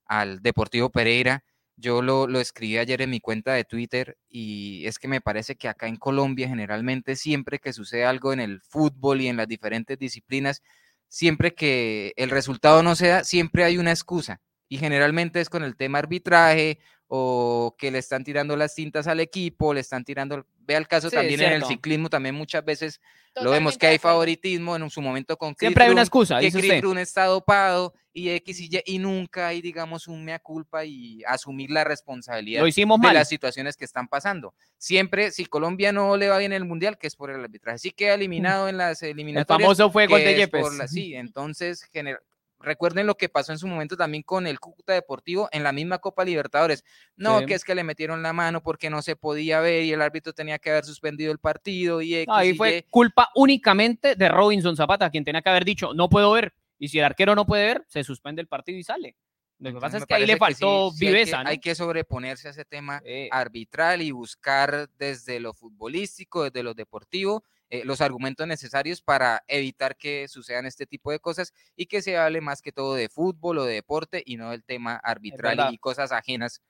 al 0.04 0.42
Deportivo 0.42 0.90
Pereira. 0.90 1.44
Yo 1.76 2.02
lo, 2.02 2.26
lo 2.26 2.40
escribí 2.40 2.76
ayer 2.76 3.02
en 3.02 3.10
mi 3.10 3.20
cuenta 3.20 3.52
de 3.52 3.64
Twitter 3.64 4.18
y 4.28 4.84
es 4.86 4.98
que 4.98 5.06
me 5.06 5.20
parece 5.20 5.54
que 5.54 5.68
acá 5.68 5.86
en 5.86 5.96
Colombia 5.96 6.48
generalmente 6.48 7.14
siempre 7.14 7.60
que 7.60 7.72
sucede 7.72 8.04
algo 8.04 8.32
en 8.32 8.40
el 8.40 8.60
fútbol 8.60 9.20
y 9.20 9.28
en 9.28 9.36
las 9.36 9.46
diferentes 9.46 9.96
disciplinas, 9.96 10.62
siempre 11.06 11.54
que 11.54 12.12
el 12.16 12.30
resultado 12.30 12.82
no 12.82 12.96
se 12.96 13.08
da, 13.08 13.24
siempre 13.24 13.64
hay 13.64 13.78
una 13.78 13.92
excusa. 13.92 14.40
Y 14.68 14.78
generalmente 14.78 15.40
es 15.40 15.48
con 15.48 15.62
el 15.62 15.76
tema 15.76 15.98
arbitraje 15.98 16.78
o 17.12 17.74
que 17.76 17.90
le 17.90 17.98
están 17.98 18.22
tirando 18.22 18.56
las 18.56 18.74
tintas 18.76 19.08
al 19.08 19.18
equipo, 19.18 19.74
le 19.74 19.80
están 19.80 20.04
tirando, 20.04 20.46
vea 20.70 20.78
el 20.78 20.86
caso 20.88 21.10
Sí, 21.10 21.16
también 21.16 21.40
en 21.42 21.52
el 21.54 21.64
ciclismo, 21.64 22.08
también 22.08 22.34
muchas 22.34 22.64
veces 22.64 23.00
lo 23.34 23.50
vemos 23.50 23.74
Totalmente 23.74 23.78
que 23.78 23.86
hay 23.88 23.98
favoritismo 23.98 24.76
en 24.76 24.88
su 24.90 25.00
momento 25.02 25.36
con 25.36 25.54
Chris 25.54 25.66
Siempre 25.68 25.84
hay 25.84 25.90
una 25.90 26.02
excusa, 26.02 26.38
que 26.38 26.46
dice 26.46 26.58
Chris 26.60 26.84
usted. 26.84 26.98
Está 27.00 27.24
dopado 27.26 27.92
y 28.12 28.30
X 28.30 28.60
y 28.60 28.68
Y, 28.76 28.82
y 28.86 28.98
nunca 28.98 29.48
hay, 29.48 29.60
digamos, 29.62 30.08
un 30.08 30.24
mea 30.24 30.38
culpa 30.38 30.84
y 30.84 31.22
asumir 31.26 31.70
la 31.70 31.84
responsabilidad 31.84 32.60
Lo 32.60 32.66
hicimos 32.68 33.00
de 33.00 33.06
mal. 33.08 33.14
las 33.14 33.28
situaciones 33.28 33.76
que 33.76 33.84
están 33.84 34.08
pasando. 34.08 34.54
Siempre, 34.78 35.30
si 35.30 35.44
Colombia 35.46 35.92
no 35.92 36.16
le 36.16 36.28
va 36.28 36.38
bien 36.38 36.52
en 36.52 36.62
el 36.62 36.68
Mundial, 36.68 36.98
que 36.98 37.06
es 37.06 37.14
por 37.16 37.30
el 37.30 37.40
arbitraje, 37.44 37.78
sí 37.78 37.90
queda 37.92 38.14
eliminado 38.14 38.68
en 38.68 38.76
las 38.78 39.02
El 39.02 39.10
eliminatorias. 39.10 39.62
famoso 39.64 39.90
fue 39.90 40.06
gol 40.06 40.20
de 40.24 40.34
Yepes. 40.36 40.72
la- 40.76 40.88
sí, 40.88 41.14
entonces, 41.14 41.84
gener- 41.92 42.20
recuerden 42.60 43.06
lo 43.06 43.16
que 43.16 43.28
pasó 43.28 43.52
en 43.52 43.58
su 43.58 43.66
momento 43.66 43.96
también 43.96 44.22
con 44.22 44.46
el 44.46 44.60
Cúcuta 44.60 44.92
Deportivo 44.92 45.48
en 45.52 45.62
la 45.62 45.72
misma 45.72 45.98
Copa 45.98 46.24
Libertadores. 46.24 46.84
No, 47.16 47.40
Sí. 47.40 47.46
que 47.46 47.54
es 47.54 47.64
que 47.64 47.74
le 47.74 47.84
metieron 47.84 48.22
la 48.22 48.32
mano 48.32 48.62
porque 48.62 48.90
no 48.90 49.02
se 49.02 49.16
podía 49.16 49.60
ver 49.60 49.84
y 49.84 49.92
el 49.92 50.02
árbitro 50.02 50.32
tenía 50.32 50.58
que 50.58 50.70
haber 50.70 50.84
suspendido 50.84 51.32
el 51.32 51.38
partido 51.38 52.02
y 52.02 52.14
X 52.16 52.28
ahí 52.34 52.54
fue 52.54 52.78
Y. 52.78 52.82
culpa 52.90 53.30
únicamente 53.34 54.14
de 54.14 54.28
Robinson 54.28 54.76
Zapata, 54.76 55.10
quien 55.10 55.24
tenía 55.24 55.42
que 55.42 55.48
haber 55.50 55.64
dicho, 55.64 55.94
no 55.94 56.08
puedo 56.08 56.30
ver. 56.32 56.52
Y 56.78 56.88
si 56.88 56.98
el 56.98 57.04
arquero 57.04 57.34
no 57.34 57.44
puede 57.46 57.64
ver, 57.64 57.84
se 57.88 58.02
suspende 58.04 58.40
el 58.40 58.48
partido 58.48 58.78
y 58.78 58.82
sale. 58.82 59.16
Lo 59.58 59.74
que 59.74 59.78
pasa 59.80 59.98
es 59.98 60.06
que 60.06 60.14
ahí 60.14 60.24
le 60.26 60.32
sí- 60.34 60.38
faltó 60.38 60.90
sí 60.90 60.94
hay 60.94 60.98
que- 60.98 61.06
viveza, 61.18 61.42
¿no? 61.44 61.50
hay 61.50 61.58
que 61.58 61.74
sobreponerse 61.74 62.48
a 62.48 62.50
ese 62.52 62.64
tema 62.64 63.02
Eh, 63.04 63.28
arbitral 63.30 64.00
y 64.00 64.10
buscar 64.10 64.88
desde 64.98 65.38
lo 65.40 65.52
futbolístico, 65.52 66.44
desde 66.44 66.62
lo 66.62 66.72
deportivo, 66.72 67.44
eh, 67.70 67.84
los 67.84 68.00
argumentos 68.00 68.46
necesarios 68.48 69.00
para 69.00 69.44
evitar 69.46 69.96
que 69.96 70.26
sucedan 70.26 70.66
este 70.66 70.86
tipo 70.86 71.12
de 71.12 71.20
cosas 71.20 71.54
y 71.76 71.86
que 71.86 72.02
se 72.02 72.18
hable 72.18 72.40
más 72.40 72.62
que 72.62 72.72
todo 72.72 72.94
de 72.96 73.08
fútbol 73.08 73.58
o 73.58 73.64
de 73.64 73.74
deporte 73.74 74.22
y 74.26 74.36
no 74.36 74.50
del 74.50 74.64
tema 74.64 74.96
arbitral 74.96 75.72
y 75.72 75.78
cosas 75.78 76.10
ajenas 76.10 76.62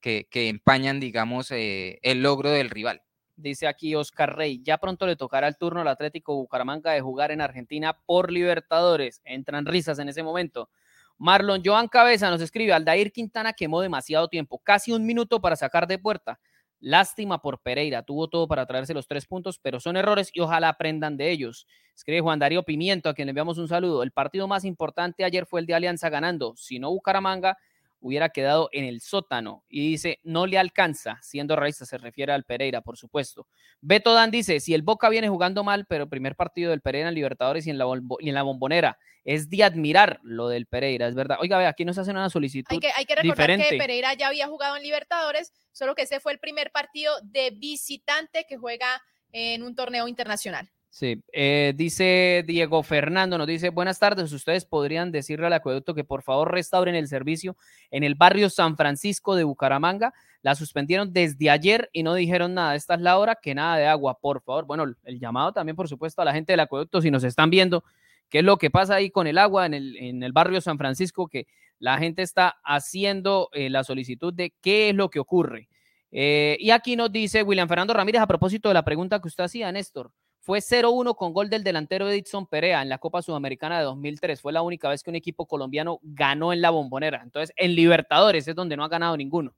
que, 0.00 0.26
que 0.28 0.48
empañan, 0.48 0.98
digamos, 0.98 1.52
eh, 1.52 2.00
el 2.02 2.22
logro 2.22 2.50
del 2.50 2.70
rival. 2.70 3.02
Dice 3.36 3.68
aquí 3.68 3.94
Oscar 3.94 4.34
Rey, 4.34 4.60
ya 4.64 4.78
pronto 4.78 5.06
le 5.06 5.14
tocará 5.14 5.46
el 5.46 5.56
turno 5.56 5.82
al 5.82 5.88
Atlético 5.88 6.34
Bucaramanga 6.34 6.90
de 6.90 7.00
jugar 7.00 7.30
en 7.30 7.40
Argentina 7.40 7.96
por 8.04 8.32
Libertadores. 8.32 9.22
Entran 9.24 9.64
risas 9.64 10.00
en 10.00 10.08
ese 10.08 10.24
momento. 10.24 10.70
Marlon 11.18 11.62
Joan 11.64 11.86
Cabeza 11.86 12.30
nos 12.30 12.40
escribe, 12.40 12.72
Aldair 12.72 13.12
Quintana 13.12 13.52
quemó 13.52 13.80
demasiado 13.80 14.26
tiempo, 14.26 14.58
casi 14.58 14.90
un 14.92 15.06
minuto 15.06 15.40
para 15.40 15.54
sacar 15.54 15.86
de 15.86 15.98
puerta. 15.98 16.40
Lástima 16.80 17.42
por 17.42 17.60
Pereira, 17.60 18.04
tuvo 18.04 18.28
todo 18.28 18.46
para 18.46 18.64
traerse 18.66 18.94
los 18.94 19.08
tres 19.08 19.26
puntos, 19.26 19.58
pero 19.58 19.80
son 19.80 19.96
errores 19.96 20.30
y 20.32 20.40
ojalá 20.40 20.68
aprendan 20.68 21.16
de 21.16 21.30
ellos. 21.30 21.66
Escribe 21.94 22.20
Juan 22.20 22.38
Darío 22.38 22.62
Pimiento, 22.62 23.08
a 23.08 23.14
quien 23.14 23.26
le 23.26 23.30
enviamos 23.30 23.58
un 23.58 23.66
saludo. 23.66 24.04
El 24.04 24.12
partido 24.12 24.46
más 24.46 24.64
importante 24.64 25.24
ayer 25.24 25.44
fue 25.46 25.58
el 25.60 25.66
de 25.66 25.74
Alianza 25.74 26.08
ganando. 26.08 26.54
Si 26.56 26.78
no 26.78 26.90
Bucaramanga, 26.90 27.58
hubiera 28.00 28.28
quedado 28.28 28.68
en 28.72 28.84
el 28.84 29.00
sótano. 29.00 29.64
Y 29.68 29.88
dice, 29.88 30.20
no 30.22 30.46
le 30.46 30.58
alcanza, 30.58 31.18
siendo 31.22 31.56
realista, 31.56 31.86
se 31.86 31.98
refiere 31.98 32.32
al 32.32 32.44
Pereira, 32.44 32.80
por 32.80 32.96
supuesto. 32.96 33.46
Beto 33.80 34.14
Dan 34.14 34.30
dice, 34.30 34.60
si 34.60 34.74
el 34.74 34.82
Boca 34.82 35.08
viene 35.08 35.28
jugando 35.28 35.64
mal, 35.64 35.86
pero 35.86 36.04
el 36.04 36.10
primer 36.10 36.36
partido 36.36 36.70
del 36.70 36.80
Pereira 36.80 37.08
en 37.08 37.14
Libertadores 37.14 37.66
y 37.66 37.70
en 37.70 37.78
la, 37.78 37.86
y 38.20 38.28
en 38.28 38.34
la 38.34 38.42
bombonera, 38.42 38.98
es 39.24 39.50
de 39.50 39.62
admirar 39.62 40.20
lo 40.22 40.48
del 40.48 40.66
Pereira, 40.66 41.06
es 41.06 41.14
verdad. 41.14 41.38
Oiga, 41.40 41.58
ve, 41.58 41.66
aquí 41.66 41.84
nos 41.84 41.98
hacen 41.98 42.16
una 42.16 42.30
solicitud. 42.30 42.72
Hay 42.72 42.80
que, 42.80 42.90
hay 42.96 43.04
que 43.04 43.14
recordar 43.14 43.58
que 43.58 43.76
Pereira 43.76 44.14
ya 44.14 44.28
había 44.28 44.46
jugado 44.46 44.76
en 44.76 44.82
Libertadores, 44.82 45.52
solo 45.72 45.94
que 45.94 46.02
ese 46.02 46.20
fue 46.20 46.32
el 46.32 46.38
primer 46.38 46.70
partido 46.70 47.12
de 47.22 47.50
visitante 47.50 48.46
que 48.48 48.56
juega 48.56 49.02
en 49.32 49.62
un 49.62 49.74
torneo 49.74 50.08
internacional. 50.08 50.70
Sí, 50.90 51.22
eh, 51.32 51.74
dice 51.76 52.42
Diego 52.46 52.82
Fernando, 52.82 53.36
nos 53.36 53.46
dice, 53.46 53.68
buenas 53.68 53.98
tardes, 53.98 54.32
ustedes 54.32 54.64
podrían 54.64 55.12
decirle 55.12 55.46
al 55.46 55.52
acueducto 55.52 55.94
que 55.94 56.02
por 56.02 56.22
favor 56.22 56.50
restauren 56.50 56.94
el 56.94 57.08
servicio 57.08 57.56
en 57.90 58.04
el 58.04 58.14
barrio 58.14 58.48
San 58.48 58.76
Francisco 58.76 59.36
de 59.36 59.44
Bucaramanga. 59.44 60.14
La 60.40 60.54
suspendieron 60.54 61.12
desde 61.12 61.50
ayer 61.50 61.90
y 61.92 62.02
no 62.02 62.14
dijeron 62.14 62.54
nada. 62.54 62.74
Esta 62.74 62.94
es 62.94 63.00
la 63.00 63.18
hora 63.18 63.36
que 63.36 63.54
nada 63.54 63.76
de 63.76 63.86
agua, 63.86 64.18
por 64.18 64.42
favor. 64.42 64.64
Bueno, 64.64 64.86
el 65.04 65.20
llamado 65.20 65.52
también, 65.52 65.76
por 65.76 65.88
supuesto, 65.88 66.22
a 66.22 66.24
la 66.24 66.32
gente 66.32 66.52
del 66.52 66.60
acueducto, 66.60 67.02
si 67.02 67.10
nos 67.10 67.22
están 67.22 67.50
viendo, 67.50 67.84
qué 68.28 68.38
es 68.38 68.44
lo 68.44 68.56
que 68.56 68.70
pasa 68.70 68.94
ahí 68.94 69.10
con 69.10 69.26
el 69.26 69.36
agua 69.36 69.66
en 69.66 69.74
el, 69.74 69.96
en 69.98 70.22
el 70.22 70.32
barrio 70.32 70.60
San 70.60 70.78
Francisco, 70.78 71.28
que 71.28 71.46
la 71.78 71.98
gente 71.98 72.22
está 72.22 72.56
haciendo 72.64 73.50
eh, 73.52 73.68
la 73.68 73.84
solicitud 73.84 74.32
de 74.32 74.54
qué 74.60 74.90
es 74.90 74.94
lo 74.94 75.10
que 75.10 75.20
ocurre. 75.20 75.68
Eh, 76.10 76.56
y 76.58 76.70
aquí 76.70 76.96
nos 76.96 77.12
dice 77.12 77.42
William 77.42 77.68
Fernando 77.68 77.92
Ramírez 77.92 78.22
a 78.22 78.26
propósito 78.26 78.68
de 78.68 78.74
la 78.74 78.84
pregunta 78.84 79.20
que 79.20 79.28
usted 79.28 79.44
hacía, 79.44 79.70
Néstor. 79.70 80.10
Fue 80.48 80.60
0-1 80.60 81.14
con 81.14 81.34
gol 81.34 81.50
del 81.50 81.62
delantero 81.62 82.08
Edson 82.08 82.46
Perea 82.46 82.80
en 82.80 82.88
la 82.88 82.96
Copa 82.96 83.20
Sudamericana 83.20 83.80
de 83.80 83.84
2003. 83.84 84.40
Fue 84.40 84.50
la 84.50 84.62
única 84.62 84.88
vez 84.88 85.02
que 85.02 85.10
un 85.10 85.16
equipo 85.16 85.44
colombiano 85.44 86.00
ganó 86.02 86.54
en 86.54 86.62
la 86.62 86.70
bombonera. 86.70 87.20
Entonces, 87.22 87.54
en 87.54 87.74
Libertadores 87.74 88.48
es 88.48 88.54
donde 88.54 88.74
no 88.74 88.82
ha 88.82 88.88
ganado 88.88 89.14
ninguno. 89.14 89.52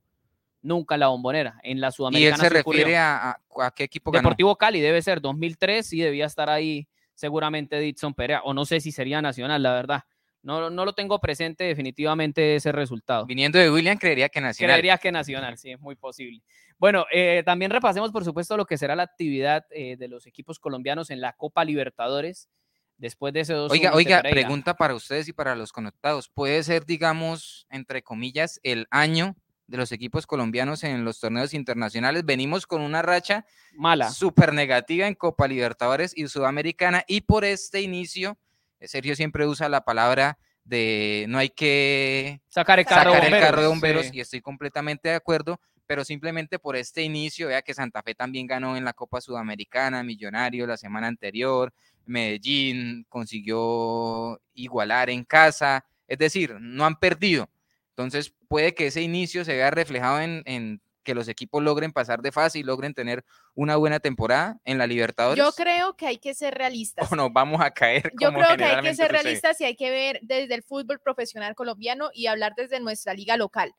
Nunca 0.63 0.97
en 0.97 1.01
la 1.03 1.07
bombonera. 1.07 1.61
En 1.63 1.81
la 1.81 1.93
Sudamericana. 1.93 2.29
¿Y 2.29 2.35
él 2.35 2.41
se 2.41 2.49
refiere 2.49 2.97
a, 2.97 3.39
a, 3.57 3.71
qué 3.71 3.85
equipo 3.85 4.11
ganó? 4.11 4.23
Deportivo 4.23 4.57
Cali, 4.57 4.81
debe 4.81 5.01
ser 5.01 5.21
2003. 5.21 5.93
y 5.93 6.01
debía 6.01 6.27
estar 6.27 6.51
ahí 6.51 6.89
seguramente 7.15 7.79
Edson 7.89 8.13
Perea. 8.13 8.41
O 8.43 8.53
no 8.53 8.65
sé 8.65 8.81
si 8.81 8.91
sería 8.91 9.23
nacional, 9.23 9.63
la 9.63 9.73
verdad. 9.73 10.03
No, 10.43 10.71
no 10.71 10.85
lo 10.85 10.95
tengo 10.95 11.19
presente 11.21 11.65
definitivamente 11.65 12.57
ese 12.57 12.73
resultado. 12.73 13.27
Viniendo 13.27 13.59
de 13.59 13.71
William, 13.71 13.99
creería 13.99 14.29
que 14.29 14.41
Nacional. 14.41 14.75
Creería 14.75 14.99
que 14.99 15.13
Nacional, 15.13 15.59
sí, 15.59 15.73
es 15.73 15.81
muy 15.81 15.97
posible. 15.97 16.43
Bueno, 16.79 17.05
eh, 17.13 17.43
también 17.45 17.71
repasemos, 17.71 18.11
por 18.11 18.25
supuesto, 18.25 18.57
lo 18.57 18.65
que 18.65 18.79
será 18.79 18.97
la 18.97 19.03
actividad 19.03 19.67
eh, 19.71 19.97
de 19.99 20.09
los 20.09 20.27
equipos 20.27 20.59
colombianos 20.59 21.11
en 21.11 21.21
la 21.21 21.35
Copa 21.35 21.65
Libertadores 21.65 22.49
después 23.01 23.33
de 23.33 23.41
ese 23.41 23.55
dos 23.55 23.73
Oiga, 23.73 23.93
oiga, 23.95 24.23
pregunta 24.23 24.75
para 24.75 24.95
ustedes 24.95 25.29
y 25.29 25.33
para 25.33 25.57
los 25.57 25.73
conectados. 25.73 26.29
¿Puede 26.29 26.63
ser, 26.63 26.87
digamos, 26.87 27.67
entre 27.71 28.03
comillas, 28.03 28.61
el 28.63 28.87
año 28.91 29.37
de 29.67 29.77
los 29.79 29.93
equipos 29.93 30.27
colombianos 30.27 30.85
en 30.85 31.05
los 31.05 31.19
torneos 31.19 31.55
internacionales? 31.55 32.25
Venimos 32.25 32.67
con 32.67 32.83
una 32.83 33.03
racha 33.03 33.47
mala, 33.75 34.11
súper 34.11 34.53
negativa 34.53 35.07
en 35.07 35.15
Copa 35.15 35.49
Libertadores 35.49 36.13
y 36.17 36.29
Sudamericana 36.29 37.05
y 37.07 37.23
por 37.23 37.45
este 37.45 37.81
inicio 37.81 38.39
Sergio 38.83 39.15
siempre 39.17 39.47
usa 39.47 39.69
la 39.69 39.83
palabra 39.83 40.39
de 40.65 41.27
no 41.29 41.39
hay 41.39 41.49
que 41.49 42.41
sacar 42.49 42.79
el 42.79 42.87
carro, 42.87 43.13
de 43.13 43.67
bomberos 43.67 44.13
y 44.13 44.21
estoy 44.21 44.41
completamente 44.41 45.09
de 45.09 45.15
acuerdo, 45.15 45.61
pero 45.87 46.05
simplemente 46.05 46.59
por 46.59 46.77
este 46.77 47.03
inicio, 47.03 47.49
vea 47.49 47.63
que 47.63 47.75
Santa 47.75 48.03
Fe 48.03 48.15
también 48.15 48.47
ganó 48.47 48.77
en 48.77 48.85
la 48.85 48.93
Copa 48.93 49.21
Sudamericana, 49.21 50.05
Millonario 50.05 50.67
la 50.67 50.77
semana 50.77 51.09
anterior, 51.09 51.73
Medellín 52.07 53.07
consiguió 53.09 54.41
igualar 54.55 55.11
en 55.11 55.25
casa, 55.25 55.85
es 56.07 56.19
decir, 56.19 56.57
no 56.61 56.85
han 56.85 56.97
perdido. 56.97 57.51
Entonces 57.91 58.35
puede 58.49 58.75
que 58.75 58.87
ese 58.87 59.03
inicio 59.03 59.45
se 59.45 59.55
vea 59.55 59.71
reflejado 59.71 60.21
en, 60.21 60.43
en 60.47 60.81
que 61.03 61.15
los 61.15 61.29
equipos 61.29 61.63
logren 61.63 61.93
pasar 61.93 62.23
de 62.23 62.33
fase 62.33 62.59
y 62.59 62.63
logren 62.63 62.95
tener 62.95 63.25
una 63.55 63.77
buena 63.77 64.01
temporada 64.01 64.59
en 64.65 64.79
la 64.79 64.87
Libertadores? 64.87 65.43
Yo 65.43 65.53
creo 65.53 65.97
que 65.97 66.07
hay 66.07 66.19
que 66.19 66.35
ser 66.35 66.55
realistas. 66.59 67.11
O 67.11 67.17
nos 67.17 67.33
vamos 67.33 67.61
a 67.61 67.71
caer. 67.71 68.13
Yo 68.21 68.33
creo 68.33 68.57
que 68.57 68.65
hay 68.65 68.83
que 68.83 68.95
ser 68.95 69.11
realistas 69.11 69.61
y 69.61 69.65
hay 69.65 69.77
que 69.77 69.91
ver 69.91 70.21
desde 70.23 70.55
el 70.55 70.63
fútbol 70.63 71.01
profesional 71.01 71.55
colombiano 71.55 72.11
y 72.13 72.27
hablar 72.27 72.55
desde 72.57 72.81
nuestra 72.81 73.15
liga 73.15 73.37
local. 73.37 73.75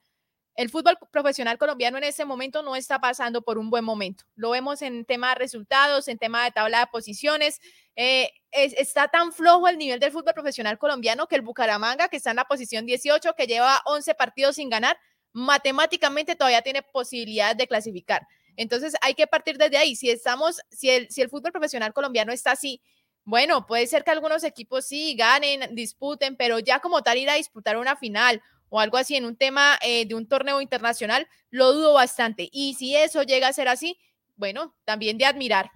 El 0.55 0.69
fútbol 0.69 0.97
profesional 1.11 1.57
colombiano 1.57 1.97
en 1.97 2.03
este 2.03 2.25
momento 2.25 2.61
no 2.61 2.75
está 2.75 2.99
pasando 2.99 3.41
por 3.41 3.57
un 3.57 3.69
buen 3.69 3.85
momento. 3.85 4.25
Lo 4.35 4.49
vemos 4.49 4.81
en 4.81 5.05
tema 5.05 5.29
de 5.29 5.35
resultados, 5.35 6.07
en 6.09 6.17
tema 6.17 6.43
de 6.43 6.51
tabla 6.51 6.81
de 6.81 6.87
posiciones. 6.87 7.59
Eh, 7.95 8.29
está 8.51 9.07
tan 9.07 9.31
flojo 9.31 9.69
el 9.69 9.77
nivel 9.77 9.99
del 9.99 10.11
fútbol 10.11 10.33
profesional 10.33 10.77
colombiano 10.77 11.27
que 11.27 11.35
el 11.35 11.41
Bucaramanga, 11.41 12.09
que 12.09 12.17
está 12.17 12.31
en 12.31 12.35
la 12.35 12.45
posición 12.45 12.85
18, 12.85 13.33
que 13.35 13.47
lleva 13.47 13.81
11 13.85 14.13
partidos 14.15 14.57
sin 14.57 14.69
ganar, 14.69 14.97
matemáticamente 15.33 16.35
todavía 16.35 16.61
tiene 16.61 16.81
posibilidades 16.81 17.57
de 17.57 17.67
clasificar. 17.67 18.27
Entonces 18.55 18.95
hay 19.01 19.13
que 19.13 19.27
partir 19.27 19.57
desde 19.57 19.77
ahí. 19.77 19.95
Si 19.95 20.09
estamos, 20.09 20.61
si 20.69 20.89
el, 20.89 21.07
fútbol 21.29 21.51
profesional 21.51 21.93
colombiano 21.93 22.31
está 22.31 22.51
así, 22.51 22.81
bueno, 23.23 23.65
puede 23.65 23.87
ser 23.87 24.03
que 24.03 24.11
algunos 24.11 24.43
equipos 24.43 24.85
sí 24.85 25.15
ganen, 25.15 25.75
disputen, 25.75 26.35
pero 26.35 26.59
ya 26.59 26.79
como 26.79 27.01
tal 27.01 27.17
ir 27.17 27.29
a 27.29 27.35
disputar 27.35 27.77
una 27.77 27.95
final 27.95 28.41
o 28.69 28.79
algo 28.79 28.97
así 28.97 29.15
en 29.15 29.25
un 29.25 29.35
tema 29.35 29.77
eh, 29.81 30.05
de 30.05 30.15
un 30.15 30.27
torneo 30.27 30.61
internacional, 30.61 31.27
lo 31.49 31.73
dudo 31.73 31.93
bastante. 31.93 32.49
Y 32.51 32.73
si 32.75 32.95
eso 32.95 33.23
llega 33.23 33.47
a 33.47 33.53
ser 33.53 33.67
así, 33.67 33.97
bueno, 34.37 34.73
también 34.85 35.17
de 35.17 35.25
admirar. 35.25 35.71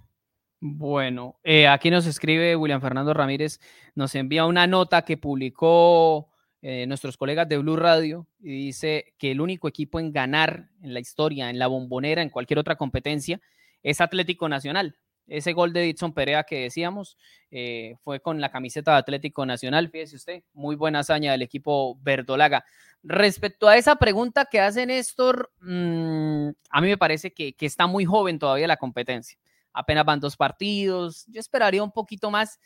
Bueno, 0.59 1.39
eh, 1.43 1.67
aquí 1.67 1.91
nos 1.91 2.07
escribe 2.07 2.55
William 2.55 2.81
Fernando 2.81 3.13
Ramírez, 3.13 3.59
nos 3.93 4.15
envía 4.15 4.45
una 4.45 4.65
nota 4.65 5.03
que 5.03 5.17
publicó 5.17 6.31
eh, 6.67 6.87
nuestros 6.87 7.15
colegas 7.15 7.47
de 7.47 7.59
Blue 7.59 7.75
Radio 7.75 8.25
dice 8.39 9.13
que 9.19 9.29
el 9.29 9.39
único 9.39 9.67
equipo 9.67 9.99
en 9.99 10.11
ganar 10.11 10.71
en 10.81 10.95
la 10.95 10.99
historia, 10.99 11.51
en 11.51 11.59
la 11.59 11.67
bombonera, 11.67 12.23
en 12.23 12.31
cualquier 12.31 12.57
otra 12.57 12.75
competencia, 12.75 13.39
es 13.83 14.01
Atlético 14.01 14.49
Nacional. 14.49 14.97
Ese 15.27 15.53
gol 15.53 15.73
de 15.73 15.87
Edson 15.87 16.11
Perea 16.15 16.43
que 16.43 16.61
decíamos 16.61 17.19
eh, 17.51 17.97
fue 18.03 18.19
con 18.19 18.41
la 18.41 18.49
camiseta 18.49 18.93
de 18.93 18.97
Atlético 18.97 19.45
Nacional, 19.45 19.91
fíjese 19.91 20.15
usted, 20.15 20.43
muy 20.53 20.75
buena 20.75 21.01
hazaña 21.01 21.33
del 21.33 21.43
equipo 21.43 21.99
verdolaga. 22.01 22.65
Respecto 23.03 23.67
a 23.67 23.77
esa 23.77 23.97
pregunta 23.97 24.45
que 24.45 24.59
hace 24.59 24.87
Néstor, 24.87 25.51
mm, 25.59 26.49
a 26.71 26.81
mí 26.81 26.87
me 26.87 26.97
parece 26.97 27.31
que, 27.31 27.53
que 27.53 27.67
está 27.67 27.85
muy 27.85 28.05
joven 28.05 28.39
todavía 28.39 28.65
la 28.65 28.77
competencia. 28.77 29.37
Apenas 29.71 30.03
van 30.03 30.19
dos 30.19 30.35
partidos, 30.35 31.27
yo 31.27 31.39
esperaría 31.39 31.83
un 31.83 31.91
poquito 31.91 32.31
más, 32.31 32.59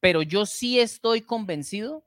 pero 0.00 0.22
yo 0.22 0.44
sí 0.44 0.80
estoy 0.80 1.20
convencido 1.20 2.02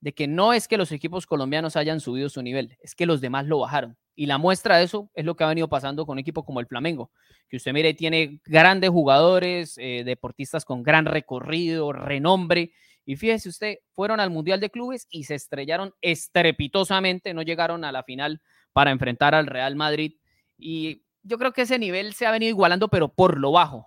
de 0.00 0.12
que 0.14 0.28
no 0.28 0.52
es 0.52 0.68
que 0.68 0.76
los 0.76 0.92
equipos 0.92 1.26
colombianos 1.26 1.76
hayan 1.76 2.00
subido 2.00 2.28
su 2.28 2.42
nivel, 2.42 2.76
es 2.80 2.94
que 2.94 3.06
los 3.06 3.20
demás 3.20 3.46
lo 3.46 3.58
bajaron. 3.58 3.96
Y 4.14 4.26
la 4.26 4.38
muestra 4.38 4.78
de 4.78 4.84
eso 4.84 5.10
es 5.14 5.24
lo 5.24 5.36
que 5.36 5.44
ha 5.44 5.48
venido 5.48 5.68
pasando 5.68 6.06
con 6.06 6.14
un 6.14 6.18
equipo 6.20 6.44
como 6.44 6.60
el 6.60 6.66
Flamengo, 6.66 7.10
que 7.48 7.56
usted 7.56 7.72
mire, 7.72 7.94
tiene 7.94 8.40
grandes 8.44 8.90
jugadores, 8.90 9.76
eh, 9.78 10.02
deportistas 10.04 10.64
con 10.64 10.82
gran 10.82 11.06
recorrido, 11.06 11.92
renombre. 11.92 12.72
Y 13.04 13.16
fíjese 13.16 13.48
usted, 13.48 13.78
fueron 13.92 14.20
al 14.20 14.30
Mundial 14.30 14.60
de 14.60 14.70
Clubes 14.70 15.06
y 15.10 15.24
se 15.24 15.34
estrellaron 15.34 15.94
estrepitosamente, 16.02 17.32
no 17.32 17.42
llegaron 17.42 17.84
a 17.84 17.92
la 17.92 18.02
final 18.02 18.40
para 18.72 18.90
enfrentar 18.90 19.34
al 19.34 19.46
Real 19.46 19.76
Madrid. 19.76 20.16
Y 20.58 21.04
yo 21.22 21.38
creo 21.38 21.52
que 21.52 21.62
ese 21.62 21.78
nivel 21.78 22.12
se 22.12 22.26
ha 22.26 22.30
venido 22.30 22.50
igualando, 22.50 22.88
pero 22.88 23.08
por 23.08 23.38
lo 23.38 23.52
bajo 23.52 23.86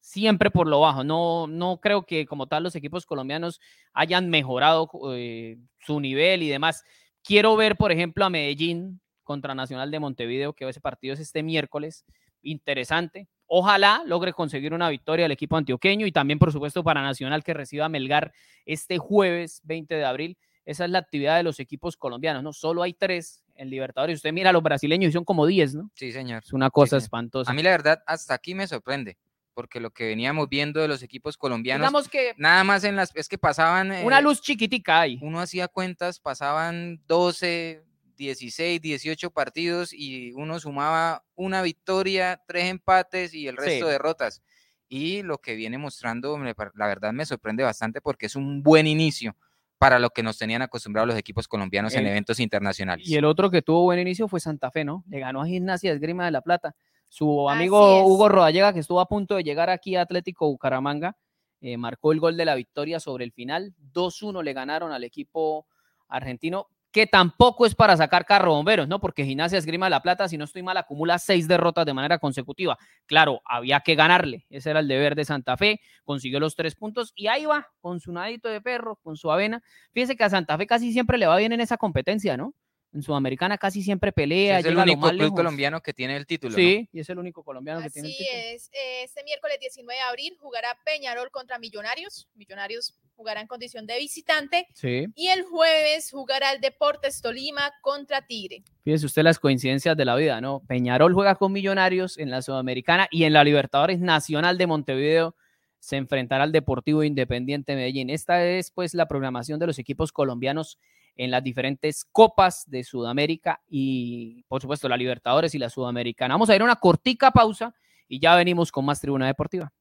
siempre 0.00 0.50
por 0.50 0.66
lo 0.66 0.80
bajo. 0.80 1.04
No, 1.04 1.46
no 1.46 1.80
creo 1.80 2.04
que 2.04 2.26
como 2.26 2.46
tal 2.46 2.62
los 2.62 2.74
equipos 2.74 3.06
colombianos 3.06 3.60
hayan 3.92 4.30
mejorado 4.30 4.90
eh, 5.12 5.58
su 5.80 6.00
nivel 6.00 6.42
y 6.42 6.48
demás. 6.48 6.84
Quiero 7.22 7.56
ver, 7.56 7.76
por 7.76 7.92
ejemplo, 7.92 8.24
a 8.24 8.30
Medellín 8.30 9.00
contra 9.22 9.54
Nacional 9.54 9.90
de 9.90 10.00
Montevideo, 10.00 10.54
que 10.54 10.68
ese 10.68 10.80
partido 10.80 11.14
es 11.14 11.20
este 11.20 11.42
miércoles. 11.42 12.04
Interesante. 12.42 13.28
Ojalá 13.46 14.02
logre 14.06 14.32
conseguir 14.32 14.72
una 14.72 14.88
victoria 14.88 15.26
el 15.26 15.32
equipo 15.32 15.56
antioqueño 15.56 16.06
y 16.06 16.12
también, 16.12 16.38
por 16.38 16.52
supuesto, 16.52 16.84
para 16.84 17.02
Nacional 17.02 17.42
que 17.42 17.54
reciba 17.54 17.86
a 17.86 17.88
Melgar 17.88 18.32
este 18.64 18.98
jueves 18.98 19.60
20 19.64 19.94
de 19.94 20.04
abril. 20.04 20.38
Esa 20.64 20.84
es 20.84 20.90
la 20.90 20.98
actividad 20.98 21.36
de 21.36 21.42
los 21.42 21.60
equipos 21.60 21.96
colombianos, 21.96 22.42
¿no? 22.42 22.52
Solo 22.52 22.82
hay 22.82 22.92
tres 22.92 23.42
en 23.54 23.70
Libertadores. 23.70 24.16
Usted 24.16 24.34
mira 24.34 24.50
a 24.50 24.52
los 24.52 24.62
brasileños 24.62 25.10
y 25.10 25.12
son 25.12 25.24
como 25.24 25.46
10, 25.46 25.74
¿no? 25.74 25.90
Sí, 25.94 26.12
señor. 26.12 26.42
Es 26.44 26.52
una 26.52 26.68
cosa 26.68 26.98
espantosa. 26.98 27.50
A 27.50 27.54
mí 27.54 27.62
la 27.62 27.70
verdad, 27.70 28.02
hasta 28.06 28.34
aquí 28.34 28.54
me 28.54 28.66
sorprende 28.66 29.16
porque 29.58 29.80
lo 29.80 29.90
que 29.90 30.06
veníamos 30.06 30.48
viendo 30.48 30.80
de 30.80 30.86
los 30.86 31.02
equipos 31.02 31.36
colombianos, 31.36 31.88
Digamos 31.88 32.08
que 32.08 32.32
nada 32.36 32.62
más 32.62 32.84
en 32.84 32.94
las, 32.94 33.10
es 33.16 33.28
que 33.28 33.38
pasaban... 33.38 33.90
Una 34.04 34.20
eh, 34.20 34.22
luz 34.22 34.40
chiquitica 34.40 35.00
ahí. 35.00 35.18
Uno 35.20 35.40
hacía 35.40 35.66
cuentas, 35.66 36.20
pasaban 36.20 37.02
12, 37.08 37.82
16, 38.16 38.80
18 38.80 39.30
partidos 39.32 39.92
y 39.92 40.30
uno 40.34 40.60
sumaba 40.60 41.24
una 41.34 41.60
victoria, 41.62 42.40
tres 42.46 42.66
empates 42.66 43.34
y 43.34 43.48
el 43.48 43.56
resto 43.56 43.86
de 43.86 43.94
derrotas. 43.94 44.44
Y 44.88 45.22
lo 45.24 45.38
que 45.38 45.56
viene 45.56 45.76
mostrando, 45.76 46.38
la 46.38 46.86
verdad 46.86 47.12
me 47.12 47.26
sorprende 47.26 47.64
bastante 47.64 48.00
porque 48.00 48.26
es 48.26 48.36
un 48.36 48.62
buen 48.62 48.86
inicio 48.86 49.34
para 49.78 49.98
lo 49.98 50.10
que 50.10 50.22
nos 50.22 50.38
tenían 50.38 50.62
acostumbrados 50.62 51.08
los 51.08 51.18
equipos 51.18 51.48
colombianos 51.48 51.96
en 51.96 52.06
eventos 52.06 52.38
internacionales. 52.38 53.08
Y 53.08 53.16
el 53.16 53.24
otro 53.24 53.50
que 53.50 53.62
tuvo 53.62 53.82
buen 53.82 53.98
inicio 53.98 54.28
fue 54.28 54.38
Santa 54.38 54.70
Fe, 54.70 54.84
¿no? 54.84 55.02
Le 55.08 55.18
ganó 55.18 55.42
a 55.42 55.46
Gimnasia 55.46 55.92
Esgrima 55.92 56.24
de 56.26 56.30
la 56.30 56.42
Plata 56.42 56.76
Su 57.08 57.48
amigo. 57.48 58.04
Hugo 58.04 58.28
Rodallega, 58.28 58.72
que 58.72 58.80
estuvo 58.80 59.00
a 59.00 59.08
punto 59.08 59.36
de 59.36 59.42
llegar 59.42 59.70
aquí 59.70 59.96
a 59.96 60.02
Atlético 60.02 60.46
Bucaramanga, 60.48 61.16
eh, 61.60 61.76
marcó 61.76 62.12
el 62.12 62.20
gol 62.20 62.36
de 62.36 62.44
la 62.44 62.54
victoria 62.54 63.00
sobre 63.00 63.24
el 63.24 63.32
final. 63.32 63.74
2-1 63.92 64.42
le 64.42 64.52
ganaron 64.52 64.92
al 64.92 65.04
equipo 65.04 65.66
argentino, 66.08 66.68
que 66.90 67.06
tampoco 67.06 67.66
es 67.66 67.74
para 67.74 67.96
sacar 67.96 68.24
carro 68.24 68.52
bomberos, 68.52 68.88
¿no? 68.88 69.00
Porque 69.00 69.24
Gimnasia 69.24 69.58
Esgrima 69.58 69.86
de 69.86 69.90
la 69.90 70.02
Plata, 70.02 70.28
si 70.28 70.38
no 70.38 70.44
estoy 70.44 70.62
mal, 70.62 70.76
acumula 70.76 71.18
seis 71.18 71.46
derrotas 71.46 71.84
de 71.84 71.94
manera 71.94 72.18
consecutiva. 72.18 72.78
Claro, 73.06 73.42
había 73.44 73.80
que 73.80 73.94
ganarle. 73.94 74.46
Ese 74.48 74.70
era 74.70 74.80
el 74.80 74.88
deber 74.88 75.14
de 75.14 75.24
Santa 75.24 75.56
Fe. 75.56 75.80
Consiguió 76.04 76.40
los 76.40 76.54
tres 76.54 76.74
puntos 76.76 77.12
y 77.14 77.26
ahí 77.26 77.44
va, 77.44 77.68
con 77.80 78.00
su 78.00 78.12
nadito 78.12 78.48
de 78.48 78.60
perro, 78.60 78.96
con 78.96 79.16
su 79.16 79.30
avena. 79.30 79.62
Fíjese 79.92 80.16
que 80.16 80.24
a 80.24 80.30
Santa 80.30 80.56
Fe 80.56 80.66
casi 80.66 80.92
siempre 80.92 81.18
le 81.18 81.26
va 81.26 81.36
bien 81.36 81.52
en 81.52 81.60
esa 81.60 81.76
competencia, 81.76 82.36
¿no? 82.36 82.54
En 82.98 83.02
Sudamericana 83.04 83.56
casi 83.58 83.80
siempre 83.80 84.10
pelea, 84.10 84.58
es 84.58 84.66
el 84.66 84.76
único 84.76 84.96
más 84.98 85.10
club 85.12 85.20
lejos. 85.22 85.36
colombiano 85.36 85.80
que 85.80 85.94
tiene 85.94 86.16
el 86.16 86.26
título. 86.26 86.50
¿no? 86.50 86.56
Sí, 86.56 86.88
y 86.92 86.98
es 86.98 87.08
el 87.08 87.18
único 87.20 87.44
colombiano 87.44 87.80
que 87.80 87.90
tiene 87.90 88.08
el 88.08 88.14
Así 88.14 88.24
título. 88.24 88.42
es. 88.56 88.70
eh, 88.72 89.02
Este 89.04 89.22
miércoles 89.22 89.56
19 89.60 89.94
de 89.94 90.00
abril 90.00 90.36
jugará 90.40 90.76
Peñarol 90.84 91.30
contra 91.30 91.60
Millonarios. 91.60 92.26
Millonarios 92.34 92.98
jugará 93.14 93.40
en 93.40 93.46
condición 93.46 93.86
de 93.86 93.98
visitante. 93.98 94.66
Sí. 94.74 95.06
Y 95.14 95.28
el 95.28 95.44
jueves 95.44 96.10
jugará 96.10 96.50
el 96.52 96.60
Deportes 96.60 97.22
Tolima 97.22 97.72
contra 97.82 98.26
Tigre. 98.26 98.64
Fíjese 98.82 99.06
usted 99.06 99.22
las 99.22 99.38
coincidencias 99.38 99.96
de 99.96 100.04
la 100.04 100.16
vida, 100.16 100.40
¿no? 100.40 100.60
Peñarol 100.66 101.14
juega 101.14 101.36
con 101.36 101.52
Millonarios 101.52 102.18
en 102.18 102.30
la 102.30 102.42
Sudamericana 102.42 103.06
y 103.12 103.22
en 103.24 103.32
la 103.32 103.44
Libertadores 103.44 104.00
Nacional 104.00 104.58
de 104.58 104.66
Montevideo 104.66 105.36
se 105.78 105.94
enfrentará 105.98 106.42
al 106.42 106.50
Deportivo 106.50 107.04
Independiente 107.04 107.76
Medellín. 107.76 108.10
Esta 108.10 108.44
es 108.44 108.72
pues 108.72 108.92
la 108.94 109.06
programación 109.06 109.60
de 109.60 109.68
los 109.68 109.78
equipos 109.78 110.10
colombianos 110.10 110.80
en 111.18 111.32
las 111.32 111.42
diferentes 111.42 112.06
copas 112.10 112.64
de 112.70 112.84
Sudamérica 112.84 113.60
y 113.68 114.44
por 114.44 114.62
supuesto 114.62 114.88
la 114.88 114.96
Libertadores 114.96 115.54
y 115.54 115.58
la 115.58 115.68
Sudamericana. 115.68 116.34
Vamos 116.34 116.48
a 116.48 116.54
ir 116.54 116.62
a 116.62 116.64
una 116.64 116.76
cortica 116.76 117.32
pausa 117.32 117.74
y 118.08 118.20
ya 118.20 118.36
venimos 118.36 118.70
con 118.72 118.84
más 118.84 119.00
Tribuna 119.00 119.26
Deportiva. 119.26 119.72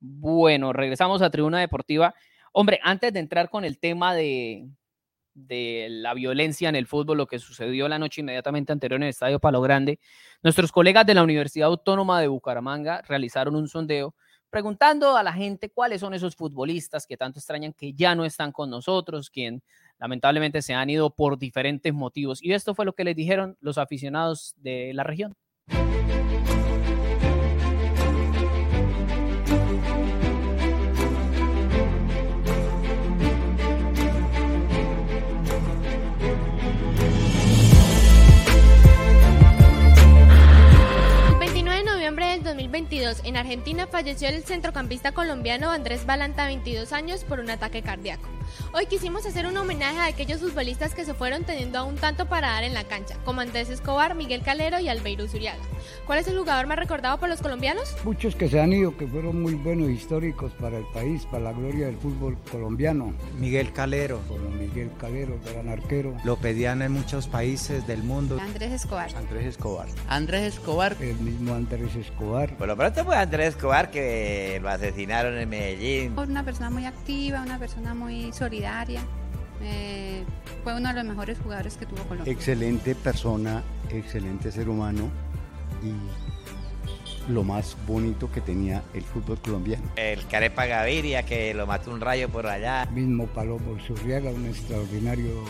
Bueno, 0.00 0.72
regresamos 0.72 1.20
a 1.20 1.30
Tribuna 1.30 1.60
Deportiva. 1.60 2.14
Hombre, 2.52 2.80
antes 2.82 3.12
de 3.12 3.20
entrar 3.20 3.50
con 3.50 3.64
el 3.66 3.78
tema 3.78 4.14
de, 4.14 4.68
de 5.46 5.86
la 5.90 6.14
violencia 6.14 6.68
en 6.68 6.76
el 6.76 6.86
fútbol, 6.86 7.18
lo 7.18 7.26
que 7.26 7.38
sucedió 7.38 7.88
la 7.88 7.98
noche 7.98 8.20
inmediatamente 8.20 8.72
anterior 8.72 8.98
en 8.98 9.04
el 9.04 9.08
Estadio 9.10 9.38
Palo 9.40 9.60
Grande, 9.60 9.98
nuestros 10.42 10.72
colegas 10.72 11.06
de 11.06 11.14
la 11.14 11.22
Universidad 11.22 11.68
Autónoma 11.68 12.20
de 12.20 12.28
Bucaramanga 12.28 13.02
realizaron 13.02 13.54
un 13.56 13.68
sondeo 13.68 14.14
preguntando 14.50 15.16
a 15.16 15.22
la 15.22 15.32
gente 15.32 15.70
cuáles 15.70 16.00
son 16.00 16.14
esos 16.14 16.34
futbolistas 16.34 17.06
que 17.06 17.16
tanto 17.16 17.38
extrañan 17.38 17.72
que 17.72 17.92
ya 17.92 18.14
no 18.14 18.24
están 18.24 18.52
con 18.52 18.70
nosotros, 18.70 19.30
quien 19.30 19.62
lamentablemente 19.98 20.62
se 20.62 20.74
han 20.74 20.90
ido 20.90 21.10
por 21.14 21.38
diferentes 21.38 21.92
motivos. 21.92 22.42
Y 22.42 22.52
esto 22.52 22.74
fue 22.74 22.84
lo 22.84 22.94
que 22.94 23.04
les 23.04 23.16
dijeron 23.16 23.56
los 23.60 23.78
aficionados 23.78 24.54
de 24.56 24.92
la 24.94 25.04
región. 25.04 25.36
2022, 42.78 43.22
en 43.24 43.36
Argentina 43.36 43.88
falleció 43.88 44.28
el 44.28 44.44
centrocampista 44.44 45.10
colombiano 45.12 45.70
Andrés 45.70 46.06
Balanta, 46.06 46.46
22 46.46 46.92
años, 46.92 47.24
por 47.24 47.40
un 47.40 47.50
ataque 47.50 47.82
cardíaco. 47.82 48.37
Hoy 48.72 48.86
quisimos 48.86 49.24
hacer 49.26 49.46
un 49.46 49.56
homenaje 49.56 49.98
a 49.98 50.06
aquellos 50.06 50.40
futbolistas 50.40 50.94
que 50.94 51.04
se 51.04 51.14
fueron 51.14 51.44
teniendo 51.44 51.78
aún 51.78 51.96
tanto 51.96 52.26
para 52.26 52.48
dar 52.48 52.64
en 52.64 52.74
la 52.74 52.84
cancha, 52.84 53.16
como 53.24 53.40
Andrés 53.40 53.70
Escobar, 53.70 54.14
Miguel 54.14 54.42
Calero 54.42 54.80
y 54.80 54.88
Albeiro 54.88 55.26
Zuriaga. 55.26 55.62
¿Cuál 56.06 56.18
es 56.20 56.28
el 56.28 56.38
jugador 56.38 56.66
más 56.66 56.78
recordado 56.78 57.18
por 57.18 57.28
los 57.28 57.40
colombianos? 57.40 57.94
Muchos 58.04 58.34
que 58.34 58.48
se 58.48 58.60
han 58.60 58.72
ido, 58.72 58.96
que 58.96 59.06
fueron 59.06 59.40
muy 59.40 59.54
buenos 59.54 59.90
históricos 59.90 60.52
para 60.60 60.78
el 60.78 60.84
país, 60.92 61.24
para 61.26 61.44
la 61.44 61.52
gloria 61.52 61.86
del 61.86 61.96
fútbol 61.96 62.36
colombiano, 62.50 63.12
Miguel 63.38 63.72
Calero. 63.72 64.20
como 64.28 64.48
Miguel 64.50 64.90
Calero, 64.98 65.38
gran 65.52 65.68
arquero, 65.68 66.14
Lo 66.24 66.36
pedían 66.36 66.82
en 66.82 66.92
muchos 66.92 67.26
países 67.26 67.86
del 67.86 68.02
mundo. 68.02 68.38
Andrés 68.40 68.72
Escobar. 68.72 69.14
Andrés 69.16 69.46
Escobar. 69.46 69.88
Andrés 70.08 70.54
Escobar. 70.54 70.96
el 71.00 71.16
mismo 71.18 71.54
Andrés 71.54 71.94
Escobar. 71.96 72.56
Por 72.56 72.68
lo 72.68 72.76
pronto 72.76 73.04
fue 73.04 73.16
Andrés 73.16 73.50
Escobar 73.50 73.90
que 73.90 74.58
lo 74.62 74.68
asesinaron 74.68 75.36
en 75.38 75.48
Medellín. 75.48 76.18
Una 76.18 76.44
persona 76.44 76.70
muy 76.70 76.84
activa, 76.84 77.42
una 77.42 77.58
persona 77.58 77.94
muy 77.94 78.32
solidaria. 78.38 79.02
eh, 79.62 80.22
fue 80.62 80.74
uno 80.76 80.88
de 80.88 80.94
los 80.94 81.04
mejores 81.04 81.38
jugadores 81.42 81.76
que 81.76 81.86
tuvo 81.86 82.02
Colombia. 82.04 82.32
Excelente 82.32 82.94
persona, 82.94 83.62
excelente 83.90 84.52
ser 84.52 84.68
humano 84.68 85.10
y 85.82 85.92
lo 87.32 87.42
más 87.42 87.76
bonito 87.86 88.30
que 88.30 88.40
tenía 88.40 88.82
el 88.94 89.02
fútbol 89.02 89.38
colombiano. 89.40 89.84
El 89.96 90.26
Carepa 90.26 90.66
Gaviria 90.66 91.24
que 91.24 91.52
lo 91.54 91.66
mató 91.66 91.90
un 91.90 92.00
rayo 92.00 92.28
por 92.28 92.46
allá. 92.46 92.86
Mismo 92.92 93.26
Palomo 93.26 93.78
Zurriaga, 93.80 94.30
un 94.30 94.46
extraordinario 94.46 95.44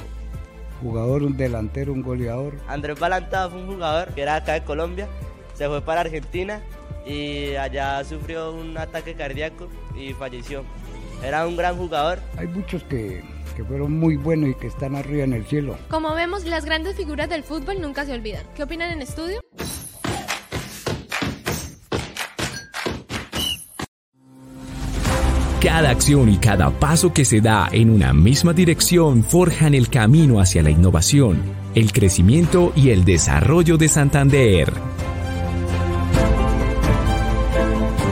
jugador, 0.83 1.23
un 1.23 1.37
delantero, 1.37 1.93
un 1.93 2.03
goleador. 2.03 2.59
Andrés 2.67 2.99
Balanta 2.99 3.49
fue 3.51 3.61
un 3.61 3.67
jugador 3.67 4.15
que 4.15 4.23
era 4.23 4.37
acá 4.37 4.55
de 4.55 4.63
Colombia, 4.65 5.07
se 5.55 5.67
fue 5.69 5.83
para 5.83 6.01
Argentina 6.03 6.61
y 7.07 7.55
allá 7.57 8.03
sufrió 8.05 8.53
un 8.53 8.77
ataque 8.77 9.15
cardíaco 9.15 9.69
y 9.97 10.13
falleció. 10.13 10.65
Era 11.23 11.47
un 11.47 11.57
gran 11.57 11.77
jugador. 11.77 12.21
Hay 12.37 12.47
muchos 12.47 12.83
que, 12.85 13.23
que 13.57 13.65
fueron 13.65 13.99
muy 13.99 14.17
buenos 14.17 14.51
y 14.51 14.55
que 14.55 14.69
están 14.69 14.95
arriba 14.95 15.25
en 15.25 15.33
el 15.33 15.45
cielo. 15.45 15.77
Como 15.91 16.15
vemos, 16.15 16.45
las 16.45 16.65
grandes 16.65 16.97
figuras 16.97 17.29
del 17.29 17.43
fútbol 17.43 17.81
nunca 17.81 18.05
se 18.05 18.13
olvidan. 18.13 18.45
¿Qué 18.55 18.63
opinan 18.63 18.93
en 18.93 19.03
estudio? 19.03 19.41
Cada 25.61 25.91
acción 25.91 26.29
y 26.29 26.39
cada 26.39 26.71
paso 26.71 27.13
que 27.13 27.25
se 27.25 27.41
da 27.41 27.69
en 27.73 27.91
una 27.91 28.13
misma 28.15 28.53
dirección 28.53 29.25
forjan 29.25 29.75
el 29.75 29.89
camino 29.89 30.41
hacia 30.41 30.63
la 30.63 30.71
innovación, 30.71 31.43
el 31.75 31.93
crecimiento 31.93 32.73
y 32.77 32.91
el 32.91 33.05
desarrollo 33.05 33.77
de 33.77 33.89
Santander. 33.89 34.73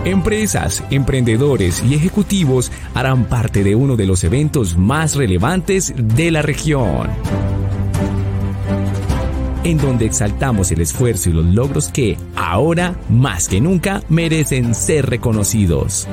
Empresas, 0.06 0.84
emprendedores 0.92 1.82
y 1.82 1.94
ejecutivos 1.94 2.70
harán 2.94 3.24
parte 3.24 3.64
de 3.64 3.74
uno 3.74 3.96
de 3.96 4.06
los 4.06 4.22
eventos 4.22 4.76
más 4.76 5.16
relevantes 5.16 5.92
de 5.96 6.30
la 6.30 6.42
región, 6.42 7.10
en 9.64 9.78
donde 9.78 10.06
exaltamos 10.06 10.70
el 10.70 10.80
esfuerzo 10.80 11.30
y 11.30 11.32
los 11.32 11.46
logros 11.46 11.88
que, 11.88 12.16
ahora 12.36 12.94
más 13.08 13.48
que 13.48 13.60
nunca, 13.60 14.00
merecen 14.08 14.76
ser 14.76 15.06
reconocidos. 15.06 16.06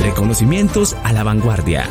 Reconocimientos 0.00 0.96
a 1.04 1.12
la 1.12 1.22
vanguardia. 1.22 1.86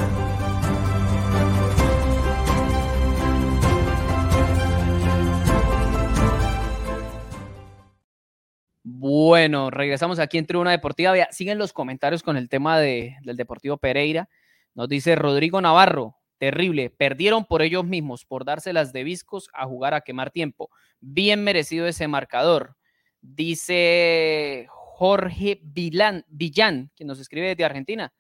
Bueno, 9.30 9.70
regresamos 9.70 10.18
aquí 10.18 10.40
en 10.40 10.48
Tribuna 10.48 10.72
Deportiva. 10.72 11.14
Siguen 11.30 11.60
los 11.60 11.72
comentarios 11.72 12.24
con 12.24 12.36
el 12.36 12.50
tema 12.50 12.80
de- 12.80 13.16
del 13.22 13.38
Deportivo 13.38 13.78
Pereira. 13.78 14.28
Nos 14.74 14.90
dice 14.90 15.14
Rodrigo 15.16 15.62
Navarro, 15.62 16.16
terrible, 16.40 16.90
perdieron 16.90 17.46
por 17.46 17.62
ellos 17.62 17.86
mismos, 17.86 18.26
por 18.26 18.44
dárselas 18.44 18.92
de 18.92 19.04
viscos 19.04 19.48
a 19.54 19.68
jugar 19.68 19.94
a 19.94 20.02
quemar 20.02 20.32
tiempo. 20.32 20.72
Bien 21.00 21.44
merecido 21.44 21.86
ese 21.86 22.08
marcador. 22.08 22.76
Dice 23.22 24.66
Jorge 24.68 25.60
Vilán, 25.62 26.26
Villán, 26.28 26.90
que 26.96 27.06
nos 27.06 27.20
escribe 27.20 27.50
desde 27.50 27.66
Argentina. 27.66 28.12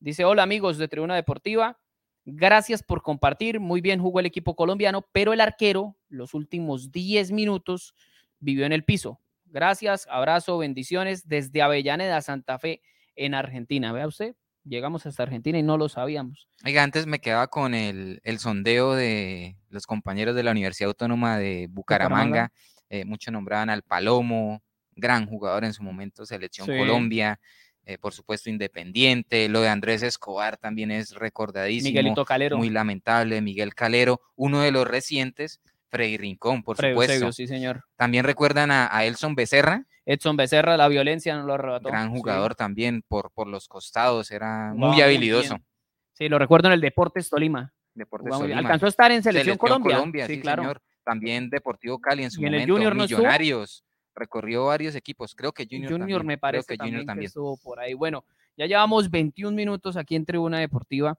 Dice, 0.00 0.26
hola 0.26 0.42
amigos 0.42 0.76
de 0.76 0.86
Tribuna 0.86 1.16
Deportiva, 1.16 1.80
gracias 2.26 2.82
por 2.82 3.00
compartir. 3.00 3.58
Muy 3.58 3.80
bien 3.80 4.02
jugó 4.02 4.20
el 4.20 4.26
equipo 4.26 4.54
colombiano, 4.54 5.00
pero 5.12 5.32
el 5.32 5.40
arquero 5.40 5.96
los 6.10 6.34
últimos 6.34 6.92
10 6.92 7.32
minutos 7.32 7.94
vivió 8.38 8.66
en 8.66 8.72
el 8.74 8.84
piso. 8.84 9.18
Gracias, 9.50 10.06
abrazo, 10.10 10.58
bendiciones 10.58 11.26
desde 11.28 11.62
Avellaneda, 11.62 12.20
Santa 12.22 12.58
Fe, 12.58 12.82
en 13.16 13.34
Argentina. 13.34 13.92
Vea 13.92 14.06
usted, 14.06 14.34
llegamos 14.64 15.06
hasta 15.06 15.22
Argentina 15.22 15.58
y 15.58 15.62
no 15.62 15.76
lo 15.78 15.88
sabíamos. 15.88 16.48
Oiga, 16.64 16.82
antes 16.82 17.06
me 17.06 17.18
quedaba 17.20 17.48
con 17.48 17.74
el, 17.74 18.20
el 18.24 18.38
sondeo 18.38 18.94
de 18.94 19.56
los 19.70 19.86
compañeros 19.86 20.34
de 20.36 20.42
la 20.42 20.50
Universidad 20.52 20.88
Autónoma 20.88 21.38
de 21.38 21.66
Bucaramanga. 21.70 22.52
Eh, 22.90 23.04
muchos 23.04 23.32
nombraban 23.32 23.70
al 23.70 23.82
Palomo, 23.82 24.62
gran 24.94 25.26
jugador 25.26 25.64
en 25.64 25.72
su 25.72 25.82
momento, 25.82 26.24
Selección 26.26 26.66
Sí. 26.66 26.76
Colombia. 26.76 27.40
eh, 27.84 27.96
por 27.96 28.12
supuesto, 28.12 28.50
Independiente. 28.50 29.48
Lo 29.48 29.62
de 29.62 29.68
Andrés 29.70 30.02
Escobar 30.02 30.58
también 30.58 30.90
es 30.90 31.14
recordadísimo. 31.14 31.88
Miguelito 31.88 32.24
Calero. 32.26 32.58
Muy 32.58 32.68
lamentable. 32.68 33.40
Miguel 33.40 33.74
Calero, 33.74 34.20
uno 34.36 34.60
de 34.60 34.70
los 34.72 34.86
recientes. 34.86 35.60
Freddy 35.90 36.16
Rincón, 36.16 36.62
por 36.62 36.76
Freddy 36.76 36.92
supuesto. 36.92 37.12
Eusebio, 37.14 37.32
sí, 37.32 37.46
señor. 37.46 37.84
También 37.96 38.24
recuerdan 38.24 38.70
a, 38.70 38.88
a 38.94 39.04
Elson 39.04 39.34
Becerra, 39.34 39.84
Edson 40.04 40.36
Becerra, 40.36 40.76
la 40.78 40.88
violencia 40.88 41.36
no 41.36 41.44
lo 41.44 41.52
arrebató. 41.54 41.88
gran 41.88 42.10
sí. 42.10 42.16
jugador 42.16 42.54
también 42.54 43.02
por, 43.06 43.30
por 43.32 43.46
los 43.46 43.68
costados, 43.68 44.30
era 44.30 44.72
muy 44.74 45.00
habilidoso. 45.02 45.54
bien. 45.56 45.66
Sí, 46.14 46.28
lo 46.30 46.38
recuerdo 46.38 46.68
en 46.68 46.74
el 46.74 46.80
Deportes 46.80 47.28
Tolima. 47.28 47.72
Deportes. 47.94 48.30
Tolima. 48.36 48.58
Alcanzó 48.58 48.86
a 48.86 48.88
estar 48.88 49.12
en 49.12 49.22
Selección, 49.22 49.58
Selección 49.58 49.82
Colombia. 49.82 50.26
sí, 50.26 50.36
sí, 50.36 50.40
claro. 50.40 50.62
señor. 50.62 50.82
También 51.04 51.50
Deportivo 51.50 51.98
Cali 52.00 52.24
en 52.24 52.30
su 52.30 52.40
¿Y 52.40 52.46
en 52.46 52.54
el 52.54 52.60
momento. 52.60 52.74
Junior 52.74 52.96
no 52.96 53.04
estuvo? 53.04 53.18
Millonarios. 53.18 53.84
Recorrió 54.14 54.64
varios 54.66 54.94
equipos. 54.94 55.34
Creo 55.34 55.52
que 55.52 55.64
Junior, 55.64 55.92
Junior, 55.92 56.00
también. 56.00 56.26
me 56.26 56.34
creo 56.34 56.40
parece 56.40 56.66
que 56.72 56.76
también, 56.78 56.94
Junior 56.94 57.02
que 57.04 57.06
también. 57.06 57.26
estuvo 57.26 57.56
por 57.58 57.78
ahí. 57.78 57.94
Bueno, 57.94 58.24
ya 58.56 58.66
llevamos 58.66 59.10
21 59.10 59.54
minutos 59.54 59.96
aquí 59.96 60.16
en 60.16 60.24
Tribuna 60.24 60.58
Deportiva. 60.58 61.18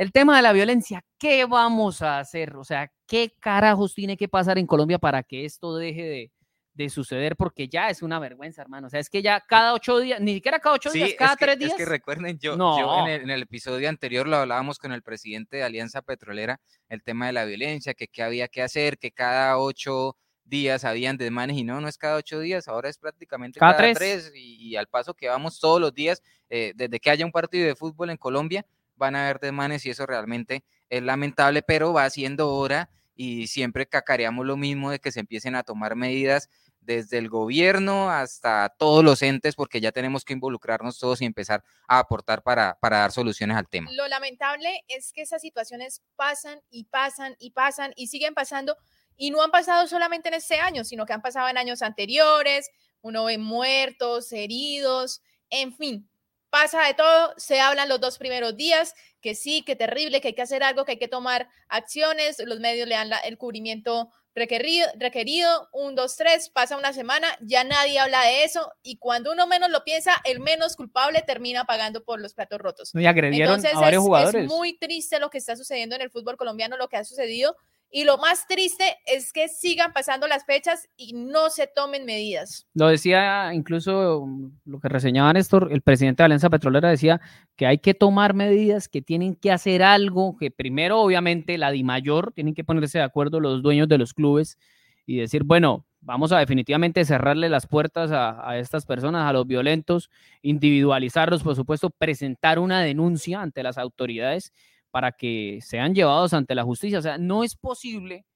El 0.00 0.12
tema 0.12 0.34
de 0.34 0.40
la 0.40 0.54
violencia, 0.54 1.04
¿qué 1.18 1.44
vamos 1.44 2.00
a 2.00 2.20
hacer? 2.20 2.56
O 2.56 2.64
sea, 2.64 2.90
¿qué 3.06 3.34
carajos 3.38 3.94
tiene 3.94 4.16
que 4.16 4.28
pasar 4.28 4.56
en 4.56 4.66
Colombia 4.66 4.98
para 4.98 5.22
que 5.22 5.44
esto 5.44 5.76
deje 5.76 6.02
de, 6.04 6.32
de 6.72 6.88
suceder? 6.88 7.36
Porque 7.36 7.68
ya 7.68 7.90
es 7.90 8.00
una 8.00 8.18
vergüenza, 8.18 8.62
hermano. 8.62 8.86
O 8.86 8.90
sea, 8.90 8.98
es 8.98 9.10
que 9.10 9.20
ya 9.20 9.40
cada 9.46 9.74
ocho 9.74 9.98
días, 9.98 10.18
ni 10.22 10.32
siquiera 10.32 10.58
cada 10.58 10.76
ocho 10.76 10.88
Sí, 10.88 11.00
días, 11.00 11.10
es 11.10 11.16
cada 11.16 11.36
que- 11.36 11.44
tres 11.44 11.58
días. 11.58 11.72
Es 11.72 11.76
que 11.76 11.84
recuerden, 11.84 12.38
yo, 12.38 12.54
en, 12.54 13.08
el, 13.12 13.20
en 13.24 13.28
el 13.30 13.42
episodio 13.42 13.90
anterior 13.90 14.26
lo 14.26 14.36
hablábamos 14.38 14.78
con 14.78 14.92
el 14.92 15.02
presidente 15.02 15.58
de 15.58 15.64
Alianza 15.64 16.00
Petrolera, 16.00 16.62
el 16.88 17.02
tema 17.02 17.26
de 17.26 17.32
la 17.34 17.44
violencia, 17.44 17.92
que 17.92 18.08
qué 18.08 18.22
había 18.22 18.48
que 18.48 18.62
hacer, 18.62 18.96
que 18.96 19.10
cada 19.12 19.58
ocho 19.58 20.16
días 20.44 20.86
habían 20.86 21.18
desmanes 21.18 21.58
y 21.58 21.62
no, 21.62 21.78
no 21.82 21.88
es 21.88 21.98
cada 21.98 22.16
ocho 22.16 22.40
días, 22.40 22.68
ahora 22.68 22.88
es 22.88 22.96
prácticamente 22.96 23.60
Cada 23.60 23.72
cada, 23.76 23.92
tres. 23.92 23.98
tres, 23.98 24.32
y, 24.34 24.66
y 24.70 24.76
al 24.76 24.86
paso 24.86 25.12
que 25.12 25.28
vamos 25.28 25.60
todos 25.60 25.78
los 25.78 25.92
días, 25.92 26.22
eh, 26.48 26.72
desde 26.74 26.98
que 27.00 27.10
haya 27.10 27.26
un 27.26 27.32
partido 27.32 27.66
de 27.66 27.76
fútbol 27.76 28.08
en 28.08 28.16
Colombia, 28.16 28.64
van 29.00 29.16
a 29.16 29.24
haber 29.24 29.40
desmanes 29.40 29.84
y 29.86 29.90
eso 29.90 30.06
realmente 30.06 30.62
es 30.90 31.02
lamentable, 31.02 31.62
pero 31.62 31.92
va 31.92 32.08
siendo 32.10 32.54
hora 32.54 32.90
y 33.16 33.48
siempre 33.48 33.86
cacareamos 33.86 34.46
lo 34.46 34.56
mismo 34.56 34.90
de 34.90 35.00
que 35.00 35.10
se 35.10 35.20
empiecen 35.20 35.54
a 35.56 35.62
tomar 35.62 35.96
medidas 35.96 36.48
desde 36.80 37.18
el 37.18 37.28
gobierno 37.28 38.10
hasta 38.10 38.74
todos 38.78 39.02
los 39.04 39.22
entes, 39.22 39.54
porque 39.54 39.80
ya 39.80 39.92
tenemos 39.92 40.24
que 40.24 40.32
involucrarnos 40.32 40.98
todos 40.98 41.20
y 41.20 41.24
empezar 41.24 41.62
a 41.88 41.98
aportar 41.98 42.42
para, 42.42 42.78
para 42.80 42.98
dar 42.98 43.12
soluciones 43.12 43.56
al 43.56 43.68
tema. 43.68 43.90
Lo 43.92 44.06
lamentable 44.08 44.82
es 44.88 45.12
que 45.12 45.22
esas 45.22 45.42
situaciones 45.42 46.02
pasan 46.16 46.60
y 46.70 46.84
pasan 46.84 47.36
y 47.38 47.50
pasan 47.50 47.92
y 47.96 48.08
siguen 48.08 48.34
pasando 48.34 48.76
y 49.16 49.30
no 49.30 49.42
han 49.42 49.50
pasado 49.50 49.86
solamente 49.86 50.28
en 50.28 50.34
este 50.34 50.56
año, 50.60 50.84
sino 50.84 51.06
que 51.06 51.12
han 51.12 51.22
pasado 51.22 51.48
en 51.48 51.58
años 51.58 51.82
anteriores, 51.82 52.70
uno 53.02 53.24
ve 53.24 53.38
muertos, 53.38 54.32
heridos, 54.32 55.22
en 55.50 55.74
fin, 55.74 56.09
pasa 56.50 56.84
de 56.86 56.94
todo, 56.94 57.32
se 57.36 57.60
hablan 57.60 57.88
los 57.88 58.00
dos 58.00 58.18
primeros 58.18 58.56
días, 58.56 58.94
que 59.20 59.34
sí, 59.34 59.62
que 59.62 59.76
terrible, 59.76 60.20
que 60.20 60.28
hay 60.28 60.34
que 60.34 60.42
hacer 60.42 60.62
algo, 60.62 60.84
que 60.84 60.92
hay 60.92 60.98
que 60.98 61.08
tomar 61.08 61.48
acciones, 61.68 62.38
los 62.44 62.60
medios 62.60 62.88
le 62.88 62.94
dan 62.96 63.08
la- 63.08 63.18
el 63.18 63.38
cubrimiento 63.38 64.10
requerido, 64.34 64.86
requerido, 64.96 65.68
un, 65.72 65.94
dos, 65.96 66.16
tres, 66.16 66.50
pasa 66.50 66.76
una 66.76 66.92
semana, 66.92 67.26
ya 67.40 67.64
nadie 67.64 67.98
habla 67.98 68.22
de 68.22 68.44
eso 68.44 68.72
y 68.82 68.96
cuando 68.96 69.32
uno 69.32 69.46
menos 69.48 69.70
lo 69.70 69.82
piensa, 69.82 70.12
el 70.24 70.38
menos 70.40 70.76
culpable 70.76 71.22
termina 71.26 71.64
pagando 71.64 72.04
por 72.04 72.20
los 72.20 72.32
platos 72.34 72.60
rotos. 72.60 72.90
Y 72.94 73.06
agredieron 73.06 73.56
Entonces 73.56 73.76
a 73.76 73.80
varios 73.80 74.02
es, 74.02 74.06
jugadores. 74.06 74.42
es 74.44 74.48
muy 74.48 74.78
triste 74.78 75.18
lo 75.18 75.30
que 75.30 75.38
está 75.38 75.56
sucediendo 75.56 75.96
en 75.96 76.02
el 76.02 76.10
fútbol 76.10 76.36
colombiano, 76.36 76.76
lo 76.76 76.88
que 76.88 76.96
ha 76.96 77.04
sucedido. 77.04 77.56
Y 77.92 78.04
lo 78.04 78.18
más 78.18 78.46
triste 78.46 78.84
es 79.04 79.32
que 79.32 79.48
sigan 79.48 79.92
pasando 79.92 80.28
las 80.28 80.44
fechas 80.44 80.88
y 80.96 81.12
no 81.12 81.50
se 81.50 81.66
tomen 81.66 82.04
medidas. 82.04 82.68
Lo 82.72 82.86
decía 82.86 83.52
incluso 83.52 84.20
um, 84.20 84.52
lo 84.64 84.78
que 84.78 84.88
reseñaba 84.88 85.32
Néstor, 85.32 85.70
el 85.72 85.82
presidente 85.82 86.22
de 86.22 86.26
Alianza 86.26 86.50
Petrolera 86.50 86.88
decía 86.88 87.20
que 87.56 87.66
hay 87.66 87.78
que 87.78 87.94
tomar 87.94 88.32
medidas, 88.32 88.88
que 88.88 89.02
tienen 89.02 89.34
que 89.34 89.50
hacer 89.50 89.82
algo, 89.82 90.36
que 90.36 90.52
primero 90.52 91.00
obviamente 91.00 91.58
la 91.58 91.72
DIMAYOR, 91.72 92.32
tienen 92.32 92.54
que 92.54 92.62
ponerse 92.62 92.98
de 92.98 93.04
acuerdo 93.04 93.40
los 93.40 93.60
dueños 93.60 93.88
de 93.88 93.98
los 93.98 94.14
clubes 94.14 94.56
y 95.04 95.16
decir, 95.16 95.42
bueno, 95.42 95.84
vamos 96.00 96.30
a 96.30 96.38
definitivamente 96.38 97.04
cerrarle 97.04 97.48
las 97.48 97.66
puertas 97.66 98.12
a 98.12 98.56
estas 98.58 98.86
personas, 98.86 99.28
a 99.28 99.32
los 99.32 99.48
violentos, 99.48 100.10
individualizarlos, 100.42 101.42
por 101.42 101.56
supuesto, 101.56 101.90
presentar 101.90 102.60
una 102.60 102.80
denuncia 102.82 103.42
ante 103.42 103.64
las 103.64 103.78
autoridades 103.78 104.52
para 104.90 105.12
que 105.12 105.58
sean 105.62 105.94
llevados 105.94 106.34
ante 106.34 106.54
la 106.54 106.64
justicia. 106.64 106.98
O 106.98 107.02
sea, 107.02 107.18
no 107.18 107.44
es 107.44 107.54
posible 107.56 108.26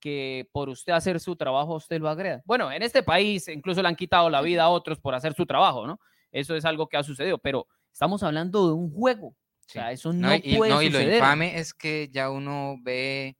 que 0.00 0.48
por 0.52 0.68
usted 0.68 0.92
hacer 0.92 1.20
su 1.20 1.36
trabajo 1.36 1.76
usted 1.76 2.00
lo 2.00 2.08
agreda. 2.08 2.42
Bueno, 2.44 2.72
en 2.72 2.82
este 2.82 3.02
país 3.02 3.46
incluso 3.48 3.82
le 3.82 3.88
han 3.88 3.96
quitado 3.96 4.28
la 4.28 4.42
vida 4.42 4.64
a 4.64 4.68
otros 4.68 4.98
por 4.98 5.14
hacer 5.14 5.32
su 5.32 5.46
trabajo, 5.46 5.86
¿no? 5.86 6.00
Eso 6.32 6.56
es 6.56 6.64
algo 6.64 6.88
que 6.88 6.96
ha 6.96 7.04
sucedido, 7.04 7.38
pero 7.38 7.68
estamos 7.92 8.22
hablando 8.22 8.66
de 8.66 8.74
un 8.74 8.90
juego. 8.90 9.28
O 9.28 9.68
sea, 9.68 9.92
eso 9.92 10.12
no, 10.12 10.28
No, 10.28 10.34
y, 10.34 10.56
puede 10.56 10.72
no, 10.72 10.82
y 10.82 10.90
lo 10.90 11.00
infame 11.00 11.58
es 11.58 11.72
que 11.72 12.08
ya 12.10 12.30
uno 12.30 12.76
ve 12.82 13.36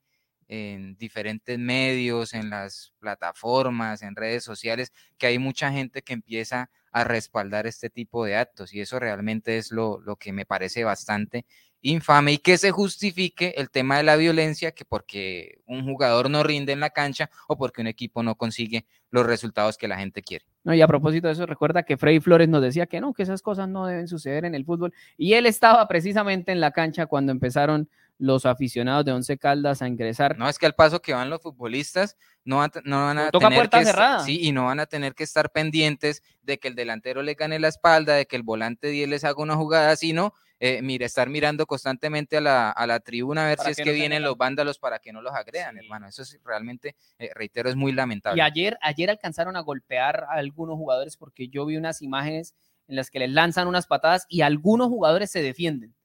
en 0.47 0.97
diferentes 0.97 1.59
medios, 1.59 2.33
en 2.33 2.51
las 2.51 2.93
plataformas, 2.99 4.03
en 4.03 4.15
redes 4.15 4.45
sociales, 4.45 4.93
que 5.19 5.27
hay 5.27 5.38
mucha 5.38 5.73
gente 5.73 6.03
que 6.03 6.12
empieza 6.12 6.71
a 6.93 7.05
respaldar 7.05 7.67
este 7.67 7.91
tipo 7.91 8.25
de 8.25 8.37
actos 8.37 8.73
y 8.73 8.81
eso 8.81 9.01
realmente 9.01 9.57
es 9.57 9.73
lo, 9.73 9.99
lo 10.01 10.17
que 10.17 10.33
me 10.33 10.45
parece 10.45 10.85
bastante 10.85 11.47
infame 11.83 12.33
y 12.33 12.38
que 12.38 12.57
se 12.57 12.71
justifique 12.71 13.55
el 13.57 13.71
tema 13.71 13.99
de 13.99 14.05
la 14.05 14.16
violencia, 14.16 14.73
que 14.73 14.85
porque 14.85 15.61
un 15.66 15.85
jugador 15.85 16.31
no 16.31 16.42
rinde 16.42 16.73
en 16.73 16.81
la 16.81 16.90
cancha 16.90 17.29
o 17.49 17.59
porque 17.59 17.81
un 17.81 17.88
equipo 17.88 18.23
no 18.23 18.37
consigue 18.37 18.87
los 19.11 19.27
resultados 19.27 19.77
que 19.77 19.88
la 19.88 19.99
gente 19.99 20.23
quiere. 20.23 20.47
No, 20.64 20.73
y 20.75 20.81
a 20.81 20.87
propósito 20.87 21.27
de 21.27 21.35
eso, 21.35 21.45
recuerda 21.45 21.83
que 21.83 21.97
Freddy 21.97 22.21
Flores 22.21 22.49
nos 22.49 22.62
decía 22.62 22.87
que 22.87 23.01
no, 23.01 23.12
que 23.12 23.25
esas 23.25 23.42
cosas 23.42 23.68
no 23.68 23.87
deben 23.87 24.07
suceder 24.07 24.45
en 24.45 24.55
el 24.55 24.64
fútbol. 24.64 24.95
Y 25.16 25.35
él 25.35 25.47
estaba 25.47 25.87
precisamente 25.88 26.53
en 26.53 26.61
la 26.61 26.71
cancha 26.71 27.07
cuando 27.07 27.33
empezaron 27.33 27.88
los 28.23 28.47
aficionados 28.47 29.05
de 29.05 29.11
Once 29.11 29.37
Caldas 29.37 29.83
a 29.83 29.89
ingresar. 29.89 30.39
No, 30.39 30.49
es 30.49 30.57
que 30.57 30.67
al 30.67 30.77
paso 30.77 31.03
que 31.03 31.13
van 31.13 31.29
los 31.29 31.43
futbolistas, 31.43 32.17
no 32.45 32.59
van, 32.59 32.71
no 32.85 33.07
van 33.07 33.19
a 33.19 33.31
Toca 33.33 33.49
tener 33.49 33.69
que 33.69 33.85
cerrada. 33.85 34.21
sí, 34.21 34.39
y 34.41 34.53
no 34.53 34.67
van 34.67 34.79
a 34.79 34.87
tener 34.87 35.17
que 35.17 35.25
estar 35.25 35.51
pendientes 35.51 36.23
de 36.41 36.59
que 36.59 36.69
el 36.69 36.77
delantero 36.77 37.23
le 37.23 37.35
gane 37.35 37.59
la 37.59 37.67
espalda, 37.67 38.15
de 38.15 38.27
que 38.27 38.37
el 38.37 38.45
volante 38.45 38.87
10 38.87 39.09
les 39.09 39.25
haga 39.25 39.43
una 39.43 39.57
jugada, 39.57 39.97
sino 39.97 40.35
eh, 40.61 40.83
mira, 40.83 41.05
estar 41.05 41.29
mirando 41.29 41.67
constantemente 41.67 42.37
a 42.37 42.41
la, 42.41 42.71
a 42.71 42.87
la 42.87 43.01
tribuna 43.01 43.45
a 43.45 43.49
ver 43.49 43.57
Para 43.57 43.67
si 43.67 43.73
es 43.73 43.85
que 43.85 43.91
no 43.91 43.97
vienen 43.97 44.23
los 44.23 44.37
vándalos 44.37 44.79
para 44.79 45.01
que 45.01 45.13
no 45.13 45.21
los 45.21 45.35
agredan, 45.35 45.77
hermano. 45.77 46.07
Eso 46.07 46.23
es 46.23 46.39
realmente, 46.45 46.95
eh, 47.19 47.31
reitero, 47.35 47.69
es 47.69 47.75
muy 47.75 47.91
lamentable. 47.91 48.39
Y 48.39 48.41
ayer, 48.41 48.79
ayer 48.83 49.11
alcanzaron 49.11 49.57
a 49.57 49.61
golpear 49.61 50.27
a 50.31 50.35
algunos 50.35 50.77
jugadores 50.77 51.17
porque 51.17 51.49
yo 51.49 51.67
vi 51.67 51.77
unas 51.77 52.01
imágenes 52.03 52.55
en 52.87 52.95
las 52.95 53.11
que 53.11 53.19
les 53.19 53.31
lanzan 53.31 53.67
unas 53.67 53.89
patadas 53.89 54.27
y 54.29 54.43
algunos 54.43 54.87
jugadores 54.87 55.33
se 55.33 55.43
defienden. 55.43 55.97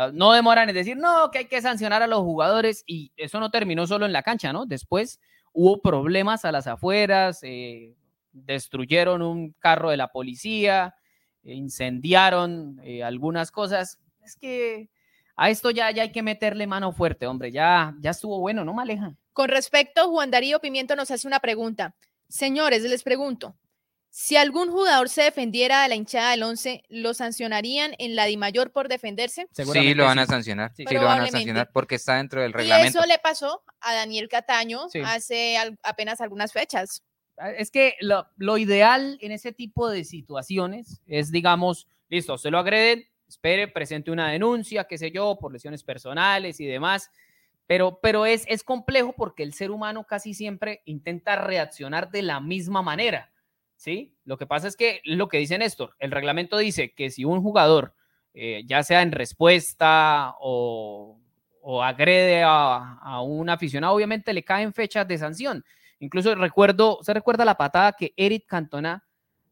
Ah, 0.00 0.12
No 0.14 0.32
demoran 0.32 0.68
en 0.68 0.76
decir, 0.76 0.96
no, 0.96 1.28
que 1.32 1.38
hay 1.38 1.44
que 1.46 1.60
sancionar 1.60 2.04
a 2.04 2.06
los 2.06 2.20
jugadores 2.20 2.84
y 2.86 3.10
eso 3.16 3.40
no 3.40 3.50
terminó 3.50 3.84
solo 3.84 4.06
en 4.06 4.12
la 4.12 4.22
cancha, 4.22 4.52
¿no? 4.52 4.64
Después 4.64 5.18
hubo 5.52 5.82
problemas 5.82 6.44
a 6.44 6.52
las 6.52 6.68
afueras, 6.68 7.40
eh, 7.42 7.96
destruyeron 8.30 9.22
un 9.22 9.56
carro 9.58 9.90
de 9.90 9.96
la 9.96 10.06
policía, 10.06 10.94
eh, 11.42 11.52
incendiaron 11.54 12.80
eh, 12.84 13.02
algunas 13.02 13.50
cosas. 13.50 13.98
Es 14.22 14.36
que 14.36 14.88
a 15.34 15.50
esto 15.50 15.72
ya, 15.72 15.90
ya 15.90 16.02
hay 16.02 16.12
que 16.12 16.22
meterle 16.22 16.68
mano 16.68 16.92
fuerte, 16.92 17.26
hombre, 17.26 17.50
ya, 17.50 17.92
ya 17.98 18.12
estuvo 18.12 18.38
bueno, 18.38 18.64
¿no, 18.64 18.74
Maleja? 18.74 19.16
Con 19.32 19.48
respecto, 19.48 20.08
Juan 20.10 20.30
Darío 20.30 20.60
Pimiento 20.60 20.94
nos 20.94 21.10
hace 21.10 21.26
una 21.26 21.40
pregunta. 21.40 21.96
Señores, 22.28 22.84
les 22.84 23.02
pregunto, 23.02 23.56
si 24.20 24.34
algún 24.36 24.68
jugador 24.72 25.08
se 25.08 25.22
defendiera 25.22 25.82
de 25.84 25.90
la 25.90 25.94
hinchada 25.94 26.32
del 26.32 26.42
11, 26.42 26.82
¿lo 26.88 27.14
sancionarían 27.14 27.92
en 27.98 28.16
la 28.16 28.24
DIMAYOR 28.24 28.72
por 28.72 28.88
defenderse? 28.88 29.46
Sí, 29.52 29.94
lo 29.94 30.06
van 30.06 30.18
a 30.18 30.26
sancionar, 30.26 30.72
sí, 30.74 30.82
lo 30.82 30.88
van 30.90 30.96
a 30.96 30.98
Probablemente. 30.98 31.38
sancionar 31.38 31.70
porque 31.72 31.94
está 31.94 32.16
dentro 32.16 32.42
del 32.42 32.50
Y 32.50 32.54
reglamento. 32.54 32.98
eso 32.98 33.06
le 33.06 33.20
pasó 33.20 33.62
a 33.80 33.94
Daniel 33.94 34.28
Cataño 34.28 34.88
Sí. 34.88 34.98
hace 35.04 35.56
al- 35.56 35.78
apenas 35.84 36.20
algunas 36.20 36.52
fechas. 36.52 37.04
Ah, 37.36 37.52
Es 37.52 37.70
que 37.70 37.94
lo, 38.00 38.26
lo 38.38 38.58
ideal 38.58 39.18
en 39.20 39.30
ese 39.30 39.52
tipo 39.52 39.88
de 39.88 40.02
situaciones 40.02 41.00
es, 41.06 41.30
digamos, 41.30 41.86
listo, 42.08 42.38
se 42.38 42.50
lo 42.50 42.58
agreden, 42.58 43.04
espere, 43.28 43.68
presente 43.68 44.10
una 44.10 44.32
denuncia, 44.32 44.82
qué 44.88 44.98
sé 44.98 45.12
yo, 45.12 45.38
por 45.40 45.52
lesiones 45.52 45.84
personales 45.84 46.58
y 46.58 46.66
demás, 46.66 47.12
pero, 47.68 48.00
pero 48.02 48.26
es, 48.26 48.44
es 48.48 48.64
complejo 48.64 49.12
porque 49.16 49.44
el 49.44 49.54
ser 49.54 49.70
humano 49.70 50.04
casi 50.08 50.34
siempre 50.34 50.82
intenta 50.86 51.36
reaccionar 51.36 52.10
de 52.10 52.22
la 52.22 52.40
misma 52.40 52.82
manera, 52.82 53.30
¿sí? 53.78 54.14
Lo 54.24 54.36
que 54.36 54.46
pasa 54.46 54.68
es 54.68 54.76
que 54.76 55.00
lo 55.04 55.28
que 55.28 55.38
dice 55.38 55.56
Néstor, 55.56 55.94
el 55.98 56.10
reglamento 56.10 56.58
dice 56.58 56.92
que 56.92 57.10
si 57.10 57.24
un 57.24 57.40
jugador, 57.40 57.94
eh, 58.34 58.64
ya 58.66 58.82
sea 58.82 59.00
en 59.00 59.12
respuesta 59.12 60.34
o, 60.40 61.18
o 61.62 61.82
agrede 61.82 62.42
a, 62.42 62.98
a 63.00 63.22
un 63.22 63.48
aficionado, 63.48 63.94
obviamente 63.94 64.34
le 64.34 64.44
caen 64.44 64.74
fechas 64.74 65.08
de 65.08 65.16
sanción. 65.16 65.64
Incluso 66.00 66.34
recuerdo, 66.34 66.98
¿se 67.02 67.14
recuerda 67.14 67.44
la 67.44 67.56
patada 67.56 67.92
que 67.92 68.12
Eric 68.16 68.46
Cantona 68.46 69.04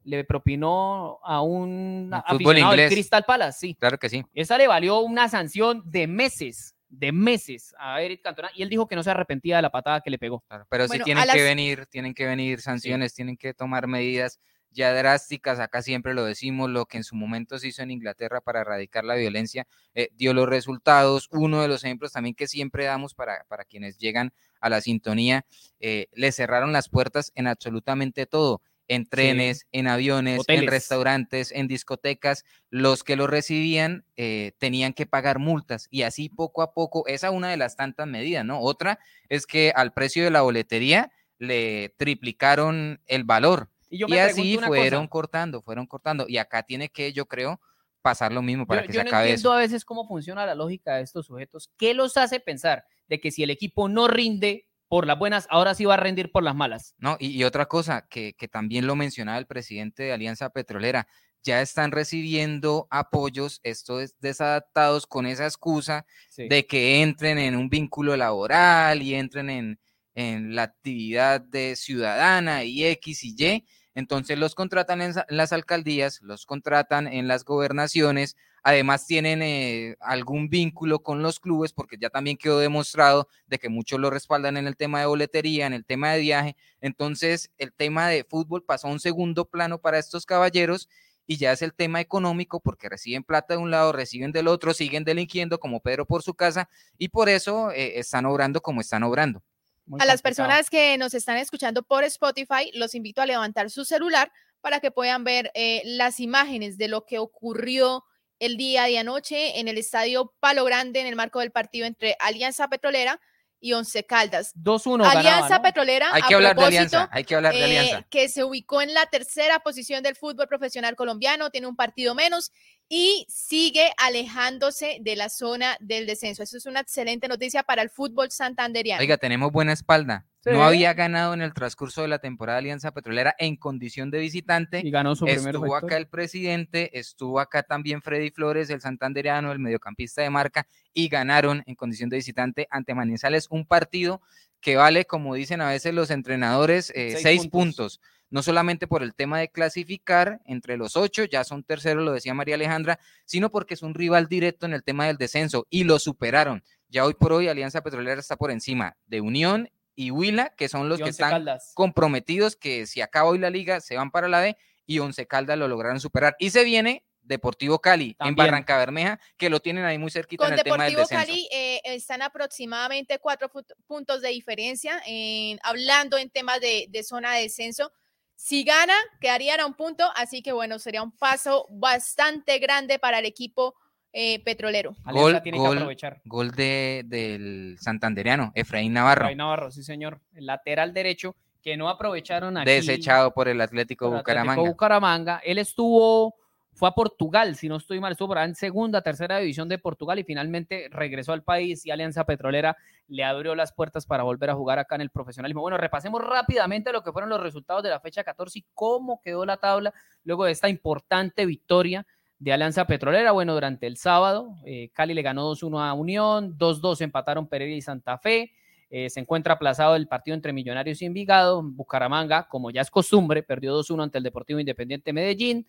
le 0.05 0.23
propinó 0.25 1.19
a 1.25 1.41
un 1.43 2.11
aficionado 2.13 2.77
del. 2.77 2.89
Crystal 2.89 3.25
Palace? 3.25 3.59
Sí. 3.59 3.75
Claro 3.75 3.99
que 3.99 4.09
sí. 4.09 4.25
Esa 4.35 4.57
le 4.57 4.69
valió 4.69 5.01
una 5.01 5.29
sanción 5.29 5.83
de 5.85 6.07
meses, 6.07 6.76
de 6.89 7.13
meses 7.13 7.75
a 7.79 8.01
Eric 8.03 8.23
Cantona 8.23 8.51
y 8.55 8.63
él 8.63 8.69
dijo 8.69 8.87
que 8.87 8.97
no 8.97 9.03
se 9.03 9.11
arrepentía 9.11 9.57
de 9.57 9.63
la 9.63 9.71
patada 9.71 10.01
que 10.01 10.11
le 10.11 10.19
pegó. 10.19 10.45
Pero 10.49 10.87
Bueno, 10.87 11.05
sí 11.05 11.05
tienen 11.05 11.27
las- 11.27 11.37
que 11.37 11.43
venir, 11.43 11.87
tienen 11.87 12.15
que 12.15 12.27
venir 12.27 12.61
sanciones, 12.61 13.15
tienen 13.15 13.37
que 13.37 13.55
tomar 13.55 13.87
medidas 13.87 14.39
ya 14.71 14.93
drásticas, 14.93 15.59
acá 15.59 15.81
siempre 15.81 16.13
lo 16.13 16.25
decimos, 16.25 16.69
lo 16.69 16.85
que 16.85 16.99
en 16.99 17.05
su 17.05 17.17
momento 17.17 17.59
se 17.59 17.69
hizo 17.69 17.83
en 17.83 17.91
Inglaterra 17.91 18.43
para 18.43 18.61
erradicar 18.61 19.05
la 19.05 19.15
violencia, 19.15 19.67
eh, 19.95 20.11
dio 20.13 20.35
los 20.35 20.47
resultados. 20.49 21.29
Uno 21.31 21.63
de 21.63 21.69
los 21.69 21.83
ejemplos 21.83 22.13
también 22.13 22.35
que 22.35 22.47
siempre 22.47 22.85
damos 22.85 23.15
para, 23.15 23.45
para 23.49 23.65
quienes 23.65 23.97
llegan 23.97 24.33
a 24.61 24.69
la 24.69 24.81
sintonía, 24.83 25.47
eh, 25.81 26.09
le 26.13 26.31
cerraron 26.31 26.73
las 26.73 26.89
puertas 26.91 27.33
en 27.35 27.47
absolutamente 27.47 28.27
todo 28.27 28.61
en 28.89 29.07
trenes, 29.07 29.67
en 29.73 29.89
aviones, 29.89 30.43
en 30.49 30.67
restaurantes, 30.67 31.53
en 31.53 31.69
discotecas, 31.69 32.45
los 32.71 33.03
que 33.05 33.17
lo 33.17 33.27
recibían 33.27 34.05
eh, 34.17 34.53
tenían 34.59 34.93
que 34.93 35.07
pagar 35.07 35.39
multas 35.39 35.89
y 35.91 36.03
así 36.03 36.29
poco 36.29 36.63
a 36.63 36.73
poco, 36.73 37.07
esa 37.07 37.29
es 37.29 37.33
una 37.33 37.51
de 37.51 37.57
las 37.57 37.77
tantas 37.77 38.07
medidas, 38.07 38.45
¿no? 38.45 38.61
Otra 38.61 38.99
es 39.29 39.47
que 39.47 39.73
al 39.75 39.93
precio 39.93 40.25
de 40.25 40.31
la 40.31 40.43
boletería 40.43 41.11
le 41.39 41.95
triplicaron 41.99 43.01
el 43.07 43.25
valor 43.25 43.69
Y 43.91 43.99
yo 43.99 44.07
y 44.07 44.13
me 44.13 44.21
así 44.21 44.59
fueron 44.59 45.05
cosa. 45.05 45.11
cortando, 45.11 45.63
fueron 45.63 45.87
cortando 45.87 46.27
y 46.29 46.39
acá 46.39 46.63
tiene 46.63 46.89
que, 46.89 47.13
yo 47.13 47.27
creo, 47.27 47.61
pasar 48.03 48.33
lo 48.33 48.41
mismo 48.41 48.67
para 48.67 48.83
yo, 48.83 48.87
que 48.87 48.93
yo 48.93 49.01
se 49.01 49.05
no 49.05 49.09
acabe 49.11 49.31
entiendo 49.31 49.51
eso. 49.51 49.53
a 49.53 49.59
veces 49.59 49.85
cómo 49.85 50.07
funciona 50.07 50.47
la 50.47 50.55
lógica 50.55 50.97
de 50.97 51.03
estos 51.03 51.27
sujetos. 51.27 51.71
¿Qué 51.77 51.93
los 51.93 52.17
hace 52.17 52.39
pensar 52.41 52.85
de 53.09 53.21
que 53.21 53.31
si 53.31 53.43
el 53.43 53.51
equipo 53.51 53.89
no 53.89 54.07
rinde 54.09 54.66
por 54.89 55.07
las 55.07 55.19
buenas, 55.19 55.47
ahora 55.51 55.75
sí 55.75 55.85
va 55.85 55.95
a 55.95 55.99
rendir 55.99 56.31
por 56.31 56.43
las 56.43 56.55
malas? 56.55 56.95
No, 56.99 57.17
y, 57.19 57.29
y 57.29 57.45
otra 57.45 57.67
cosa 57.67 58.07
que, 58.09 58.35
que 58.35 58.49
también 58.49 58.87
lo 58.87 58.97
mencionaba 58.97 59.39
el 59.39 59.47
presidente 59.47 60.05
de 60.05 60.13
Alianza 60.13 60.51
Petrolera, 60.51 61.07
ya 61.43 61.61
están 61.63 61.93
recibiendo 61.93 62.89
apoyos, 62.91 63.61
estos 63.63 64.15
desadaptados 64.19 65.07
con 65.07 65.27
esa 65.27 65.45
excusa 65.45 66.05
Sí. 66.29 66.49
de 66.49 66.67
que 66.67 67.03
entren 67.03 67.39
en 67.39 67.55
un 67.57 67.69
vínculo 67.69 68.17
laboral 68.17 69.01
y 69.03 69.15
entren 69.15 69.51
en, 69.51 69.81
en 70.15 70.55
la 70.57 70.63
actividad 70.65 71.41
de 71.41 71.77
ciudadana 71.77 72.65
y 72.65 72.85
X 72.87 73.23
y 73.25 73.35
Y. 73.39 73.65
Entonces 73.95 74.39
los 74.39 74.55
contratan 74.55 75.01
en 75.03 75.15
las 75.29 75.53
alcaldías, 75.53 76.21
los 76.21 76.47
contratan 76.47 77.07
en 77.07 77.29
las 77.29 77.45
gobernaciones, 77.45 78.37
además 78.67 79.07
tienen 79.07 79.43
eh, 79.43 79.97
algún 80.01 80.49
vínculo 80.49 80.99
con 80.99 81.23
los 81.23 81.39
clubes, 81.39 81.73
porque 81.73 81.99
ya 82.01 82.11
también 82.11 82.37
quedó 82.37 82.59
demostrado 82.59 83.29
de 83.47 83.61
que 83.61 83.69
muchos 83.69 84.01
lo 84.01 84.11
respaldan 84.11 84.57
en 84.57 84.67
el 84.67 84.77
tema 84.77 84.99
de 84.99 85.07
boletería, 85.07 85.69
en 85.69 85.73
el 85.73 85.85
tema 85.85 86.11
de 86.11 86.19
viaje. 86.19 86.57
Entonces 86.81 87.53
el 87.59 87.73
tema 87.73 88.09
de 88.09 88.25
fútbol 88.25 88.65
pasó 88.65 88.89
a 88.89 88.91
un 88.91 88.99
segundo 88.99 89.45
plano 89.45 89.79
para 89.79 90.01
estos 90.01 90.27
caballeros 90.27 90.89
y 91.29 91.37
ya 91.37 91.53
es 91.53 91.63
el 91.63 91.75
tema 91.75 92.01
económico 92.01 92.59
porque 92.59 92.89
reciben 92.89 93.23
plata 93.23 93.55
de 93.55 93.59
un 93.59 93.71
lado, 93.71 93.93
reciben 93.93 94.33
del 94.33 94.49
otro, 94.49 94.75
siguen 94.75 95.05
delinquiendo 95.05 95.61
como 95.61 95.79
Pedro 95.79 96.05
por 96.05 96.25
su 96.25 96.35
casa 96.35 96.69
y 96.99 97.11
por 97.11 97.29
eso 97.29 97.71
eh, 97.71 98.01
están 98.01 98.27
obrando 98.27 98.61
como 98.61 98.81
están 98.81 99.05
obrando. 99.05 99.45
Muy 99.87 100.01
A 100.01 100.07
las 100.07 100.23
personas 100.23 100.71
que 100.71 100.99
nos 100.99 101.15
están 101.15 101.37
escuchando 101.37 101.85
por 101.85 102.03
Spotify, 102.03 102.73
los 102.75 102.97
invito 102.97 103.23
a 103.23 103.27
levantar 103.27 103.71
su 103.71 103.85
celular 103.85 104.33
para 104.61 104.81
que 104.81 104.91
puedan 104.91 105.23
ver 105.23 105.53
eh, 105.55 105.83
las 105.85 106.19
imágenes 106.19 106.79
de 106.79 106.89
lo 106.89 107.07
que 107.07 107.21
ocurrió 107.21 108.03
el 108.39 108.57
día 108.57 108.85
de 108.85 108.99
anoche 108.99 109.59
en 109.59 109.69
el 109.69 109.79
estadio 109.79 110.35
Palo 110.41 110.65
Grande 110.65 111.01
en 111.01 111.07
el 111.07 111.17
marco 111.17 111.41
del 111.41 111.53
partido 111.53 111.87
entre 111.87 112.17
Alianza 112.21 112.69
Petrolera 112.69 113.21
y 113.61 113.73
Once 113.73 114.05
Caldas. 114.05 114.55
2-1 114.55 114.99
ganaba, 114.99 115.21
Alianza 115.21 115.57
¿no? 115.57 115.63
Petrolera, 115.63 116.09
Hay 116.13 116.23
a 116.23 116.29
que 116.29 116.35
hablar 116.35 116.57
de 116.57 116.65
alianza, 116.65 117.09
hay 117.11 117.25
que 117.25 117.35
hablar 117.35 117.55
de 117.55 117.61
eh, 117.61 117.65
alianza. 117.65 118.07
que 118.11 118.29
se 118.29 118.45
ubicó 118.45 118.83
en 118.83 118.93
la 118.95 119.07
tercera 119.07 119.61
posición 119.61 120.03
del 120.03 120.15
fútbol 120.15 120.47
profesional 120.47 120.95
colombiano, 120.95 121.51
tiene 121.51 121.67
un 121.67 121.77
partido 121.77 122.15
menos 122.15 122.53
y 122.89 123.27
sigue 123.29 123.91
alejándose 123.97 124.99
de 125.01 125.17
la 125.17 125.29
zona 125.29 125.77
del 125.81 126.07
descenso. 126.07 126.43
Eso 126.43 126.57
es 126.57 126.67
una 126.67 126.81
excelente 126.81 127.27
noticia 127.29 127.63
para 127.63 127.83
el 127.83 127.91
fútbol 127.91 128.31
santanderiano. 128.31 129.01
Oiga, 129.01 129.17
tenemos 129.17 129.51
buena 129.51 129.73
espalda. 129.73 130.27
Sí. 130.41 130.51
No 130.53 130.63
había 130.63 130.95
ganado 130.95 131.35
en 131.35 131.43
el 131.43 131.53
transcurso 131.53 132.03
de 132.03 132.09
la 132.09 132.21
temporada 132.21 132.59
Alianza 132.59 132.93
Petrolera 132.93 133.35
en 133.39 133.57
condición 133.57 134.13
de 134.13 134.21
visitante. 134.21 134.81
Y 134.85 134.93
ganó 134.93 135.17
su 135.17 135.25
primer 135.25 135.57
Estuvo 135.57 135.75
acá 135.75 135.97
el 135.97 136.07
presidente, 136.07 136.97
estuvo 136.97 137.41
acá 137.41 137.65
también 137.65 138.01
Freddy 138.01 138.31
Flores, 138.31 138.71
el 138.71 138.81
santanderiano, 138.81 139.51
el 139.51 139.59
mediocampista 139.59 140.23
de 140.23 140.31
marca, 140.31 140.69
y 140.93 141.09
ganaron 141.09 141.65
en 141.67 141.75
condición 141.75 142.11
de 142.11 142.19
visitante 142.19 142.69
ante 142.71 142.95
Manizales 142.95 143.49
un 143.51 143.67
partido 143.67 144.23
que 144.61 144.77
vale, 144.77 145.05
como 145.05 145.35
dicen 145.35 145.61
a 145.61 145.69
veces 145.69 145.93
los 145.95 146.11
entrenadores, 146.11 146.91
eh, 146.91 147.11
Seis 147.11 147.23
seis, 147.23 147.49
puntos. 147.49 147.99
puntos. 147.99 148.01
No 148.29 148.43
solamente 148.43 148.87
por 148.89 149.03
el 149.03 149.15
tema 149.15 149.39
de 149.39 149.49
clasificar 149.49 150.41
entre 150.47 150.77
los 150.77 150.97
ocho, 150.97 151.25
ya 151.25 151.45
son 151.45 151.63
terceros, 151.63 152.05
lo 152.05 152.13
decía 152.13 152.35
María 152.35 152.57
Alejandra, 152.57 152.99
sino 153.25 153.51
porque 153.51 153.75
es 153.75 153.83
un 153.83 153.95
rival 153.95 154.27
directo 154.29 154.67
en 154.67 154.75
el 154.75 154.83
tema 154.83 155.07
del 155.07 155.17
descenso 155.17 155.67
y 155.71 155.85
lo 155.85 155.99
superaron. 155.99 156.65
Ya 156.89 157.05
hoy 157.05 157.15
por 157.15 157.33
hoy 157.33 157.49
Alianza 157.49 157.83
Petrolera 157.83 158.21
está 158.21 158.37
por 158.37 158.51
encima 158.51 158.97
de 159.07 159.21
Unión 159.21 159.71
y 159.95 160.11
Huila, 160.11 160.51
que 160.57 160.69
son 160.69 160.89
los 160.89 160.99
que 161.01 161.09
están 161.11 161.31
Caldas. 161.31 161.73
comprometidos 161.75 162.57
que 162.57 162.87
si 162.87 163.01
acaba 163.01 163.31
hoy 163.31 163.39
la 163.39 163.51
liga 163.51 163.81
se 163.81 163.97
van 163.97 164.11
para 164.11 164.29
la 164.29 164.41
B 164.41 164.57
y 164.87 164.99
Once 164.99 165.27
Caldas 165.27 165.57
lo 165.59 165.69
lograron 165.69 166.01
superar. 166.01 166.37
Y 166.39 166.51
se 166.51 166.65
viene 166.65 167.05
Deportivo 167.23 167.81
Cali 167.81 168.15
en. 168.21 168.37
Barranca 168.37 168.77
Bermeja, 168.79 169.19
que 169.37 169.51
lo 169.51 169.59
tienen 169.61 169.85
ahí 169.85 169.99
muy 169.99 170.11
cerquita 170.13 170.45
Con 170.45 170.53
en 170.53 170.59
el 170.59 170.65
tema 170.65 170.85
del 170.85 170.95
Deportivo 170.95 171.19
descenso. 171.19 171.27
Cali 171.33 171.49
eh, 171.51 171.81
están 171.85 172.23
aproximadamente 172.23 173.19
cuatro 173.19 173.51
puntos 173.87 174.21
de 174.23 174.29
diferencia, 174.29 175.01
en- 175.07 175.59
hablando 175.63 176.19
en 176.19 176.31
temas 176.31 176.61
de, 176.61 176.87
de 176.89 177.03
zona 177.03 177.35
de 177.35 177.43
descenso. 177.43 177.93
Si 178.37 178.63
gana, 178.65 178.95
quedarían 179.21 179.61
a 179.61 179.67
un 179.67 179.75
punto, 179.75 180.05
así 180.15 180.43
que 180.43 180.53
bueno, 180.53 180.79
sería 180.79 181.03
un 181.03 181.11
paso 181.11 181.67
bastante 181.71 182.59
grande 182.59 182.99
para 182.99 183.19
el 183.19 183.27
equipo 183.27 183.75
eh, 184.13 184.43
petrolero. 184.45 184.95
Gol, 185.05 185.43
tiene 185.43 185.59
gol, 185.59 185.71
que 185.71 185.77
aprovechar. 185.77 186.21
gol 186.25 186.51
de, 186.53 187.03
del 187.07 187.77
santanderiano, 187.81 188.53
Efraín 188.55 188.93
Navarro, 188.93 189.25
Ray 189.25 189.37
Navarro, 189.37 189.71
sí 189.71 189.83
señor. 189.83 190.21
El 190.35 190.47
lateral 190.47 190.95
derecho 190.95 191.35
que 191.63 191.77
no 191.77 191.89
aprovecharon 191.89 192.57
aquí. 192.57 192.71
desechado 192.71 193.35
por 193.35 193.49
el 193.49 193.61
Atlético 193.61 194.07
por 194.07 194.19
Atlético 194.21 194.45
Bucaramanga. 194.45 194.71
Bucaramanga. 194.71 195.41
Él 195.45 195.59
estuvo, 195.59 196.37
fue 196.77 196.91
a 196.91 196.93
Portugal, 196.93 197.57
si 197.57 197.69
no 197.69 197.77
estoy 197.77 198.01
mal, 198.01 198.13
estuvo 198.13 198.37
en 198.37 198.55
segunda, 198.55 199.01
tercera 199.01 199.39
división 199.39 199.67
de 199.67 199.79
Portugal 199.79 200.19
y 200.19 200.25
finalmente 200.25 200.89
regresó 200.91 201.33
al 201.33 201.43
país 201.43 201.87
y 201.87 201.91
Alianza 201.91 202.25
Petrolera 202.25 202.77
le 203.09 203.25
abrió 203.25 203.55
las 203.55 203.73
puertas 203.73 204.05
para 204.05 204.25
volver 204.25 204.51
a 204.51 204.55
jugar 204.55 204.79
acá 204.79 204.95
en 204.97 205.01
el 205.01 205.09
profesionalismo. 205.09 205.63
Bueno, 205.63 205.79
repasemos 205.79 206.23
rápidamente 206.23 206.93
lo 206.93 207.03
que 207.03 207.13
fueron 207.13 207.31
los 207.31 207.41
resultados 207.41 207.83
de 207.83 207.89
la 207.89 207.99
fecha 207.99 208.23
14 208.23 208.59
y 208.59 208.67
cómo 208.75 209.23
quedó 209.23 209.47
la 209.47 209.57
tabla 209.57 209.95
luego 210.23 210.45
de 210.45 210.53
esta 210.53 210.69
importante 210.69 211.47
victoria 211.47 212.07
de 212.39 212.53
Alianza 212.53 212.87
Petrolera. 212.87 213.33
Bueno, 213.33 213.55
durante 213.55 213.87
el 213.87 213.97
sábado, 213.97 214.55
eh, 214.67 214.91
Cali 214.93 215.15
le 215.15 215.23
ganó 215.23 215.51
2-1 215.51 215.83
a 215.83 215.95
Unión, 215.95 216.59
2-2 216.59 217.01
empataron 217.01 217.49
Pereira 217.49 217.75
y 217.75 217.81
Santa 217.81 218.19
Fe. 218.19 218.53
Eh, 218.91 219.09
se 219.09 219.21
encuentra 219.21 219.55
aplazado 219.55 219.97
el 219.97 220.09
partido 220.09 220.35
entre 220.35 220.53
Millonarios 220.53 221.01
y 221.01 221.07
Envigado. 221.07 221.63
Bucaramanga, 221.63 222.47
como 222.49 222.71
ya 222.71 222.83
es 222.83 222.91
costumbre, 222.91 223.43
perdió 223.43 223.75
2-1 223.79 224.03
ante 224.03 224.19
el 224.19 224.25
Deportivo 224.25 224.61
Independiente 224.61 225.15
Medellín. 225.15 225.67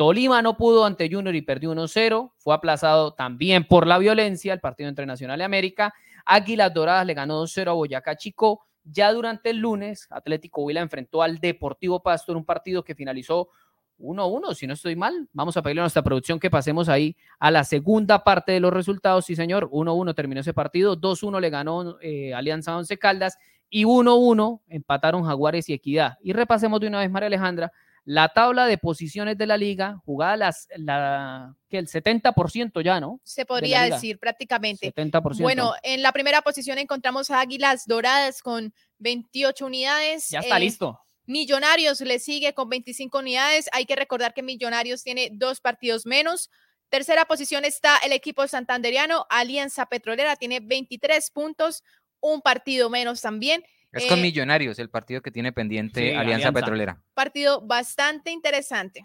Tolima 0.00 0.40
no 0.40 0.56
pudo 0.56 0.86
ante 0.86 1.10
Junior 1.12 1.34
y 1.34 1.42
perdió 1.42 1.74
1-0. 1.74 2.32
Fue 2.38 2.54
aplazado 2.54 3.12
también 3.12 3.68
por 3.68 3.86
la 3.86 3.98
violencia 3.98 4.54
el 4.54 4.58
partido 4.58 4.88
entre 4.88 5.04
Nacional 5.04 5.40
y 5.40 5.42
América. 5.42 5.92
Águilas 6.24 6.72
Doradas 6.72 7.04
le 7.04 7.12
ganó 7.12 7.42
2-0 7.42 7.68
a 7.68 7.72
Boyacá 7.74 8.16
Chico. 8.16 8.62
Ya 8.82 9.12
durante 9.12 9.50
el 9.50 9.58
lunes, 9.58 10.06
Atlético 10.08 10.62
Huila 10.62 10.80
enfrentó 10.80 11.20
al 11.20 11.36
Deportivo 11.36 12.02
Pasto 12.02 12.32
en 12.32 12.38
un 12.38 12.46
partido 12.46 12.82
que 12.82 12.94
finalizó 12.94 13.50
1-1, 13.98 14.54
si 14.54 14.66
no 14.66 14.72
estoy 14.72 14.96
mal. 14.96 15.28
Vamos 15.34 15.58
a 15.58 15.60
pedirle 15.60 15.82
a 15.82 15.84
nuestra 15.84 16.00
producción 16.00 16.40
que 16.40 16.48
pasemos 16.48 16.88
ahí 16.88 17.14
a 17.38 17.50
la 17.50 17.62
segunda 17.62 18.24
parte 18.24 18.52
de 18.52 18.60
los 18.60 18.72
resultados. 18.72 19.26
Sí, 19.26 19.36
señor, 19.36 19.68
1-1 19.68 20.14
terminó 20.14 20.40
ese 20.40 20.54
partido, 20.54 20.98
2-1 20.98 21.40
le 21.40 21.50
ganó 21.50 21.98
eh, 22.00 22.32
Alianza 22.32 22.74
Once 22.74 22.96
Caldas 22.96 23.36
y 23.68 23.84
1-1 23.84 24.62
empataron 24.66 25.24
Jaguares 25.24 25.68
y 25.68 25.74
Equidad. 25.74 26.16
Y 26.22 26.32
repasemos 26.32 26.80
de 26.80 26.86
una 26.86 27.00
vez, 27.00 27.10
María 27.10 27.26
Alejandra, 27.26 27.70
la 28.04 28.28
tabla 28.28 28.66
de 28.66 28.78
posiciones 28.78 29.36
de 29.36 29.46
la 29.46 29.56
liga, 29.56 30.00
jugada 30.04 30.36
las, 30.36 30.68
la, 30.76 31.54
que 31.68 31.78
el 31.78 31.86
70% 31.86 32.82
ya, 32.82 33.00
¿no? 33.00 33.20
Se 33.24 33.44
podría 33.44 33.82
decir 33.82 34.18
prácticamente. 34.18 34.92
70%. 34.92 35.40
Bueno, 35.40 35.74
en 35.82 36.02
la 36.02 36.12
primera 36.12 36.42
posición 36.42 36.78
encontramos 36.78 37.30
a 37.30 37.40
Águilas 37.40 37.86
Doradas 37.86 38.42
con 38.42 38.72
28 38.98 39.66
unidades. 39.66 40.28
ya 40.30 40.40
está 40.40 40.56
eh, 40.56 40.60
listo. 40.60 40.98
Millonarios 41.26 42.00
le 42.00 42.18
sigue 42.18 42.54
con 42.54 42.68
25 42.68 43.18
unidades. 43.18 43.68
Hay 43.72 43.86
que 43.86 43.96
recordar 43.96 44.34
que 44.34 44.42
Millonarios 44.42 45.04
tiene 45.04 45.30
dos 45.32 45.60
partidos 45.60 46.06
menos. 46.06 46.50
Tercera 46.88 47.24
posición 47.24 47.64
está 47.64 47.98
el 47.98 48.12
equipo 48.12 48.48
santanderiano, 48.48 49.24
Alianza 49.30 49.86
Petrolera, 49.86 50.34
tiene 50.34 50.58
23 50.58 51.30
puntos, 51.30 51.84
un 52.18 52.40
partido 52.40 52.90
menos 52.90 53.20
también. 53.20 53.62
Es 53.92 54.06
con 54.06 54.18
Eh, 54.18 54.22
Millonarios 54.22 54.78
el 54.78 54.88
partido 54.90 55.20
que 55.22 55.30
tiene 55.30 55.52
pendiente 55.52 56.00
Sí, 56.00 56.06
Alianza, 56.10 56.20
Alianza. 56.48 56.52
Petrolera. 56.52 57.02
partido 57.14 57.60
bastante 57.60 58.30
interesante. 58.30 59.02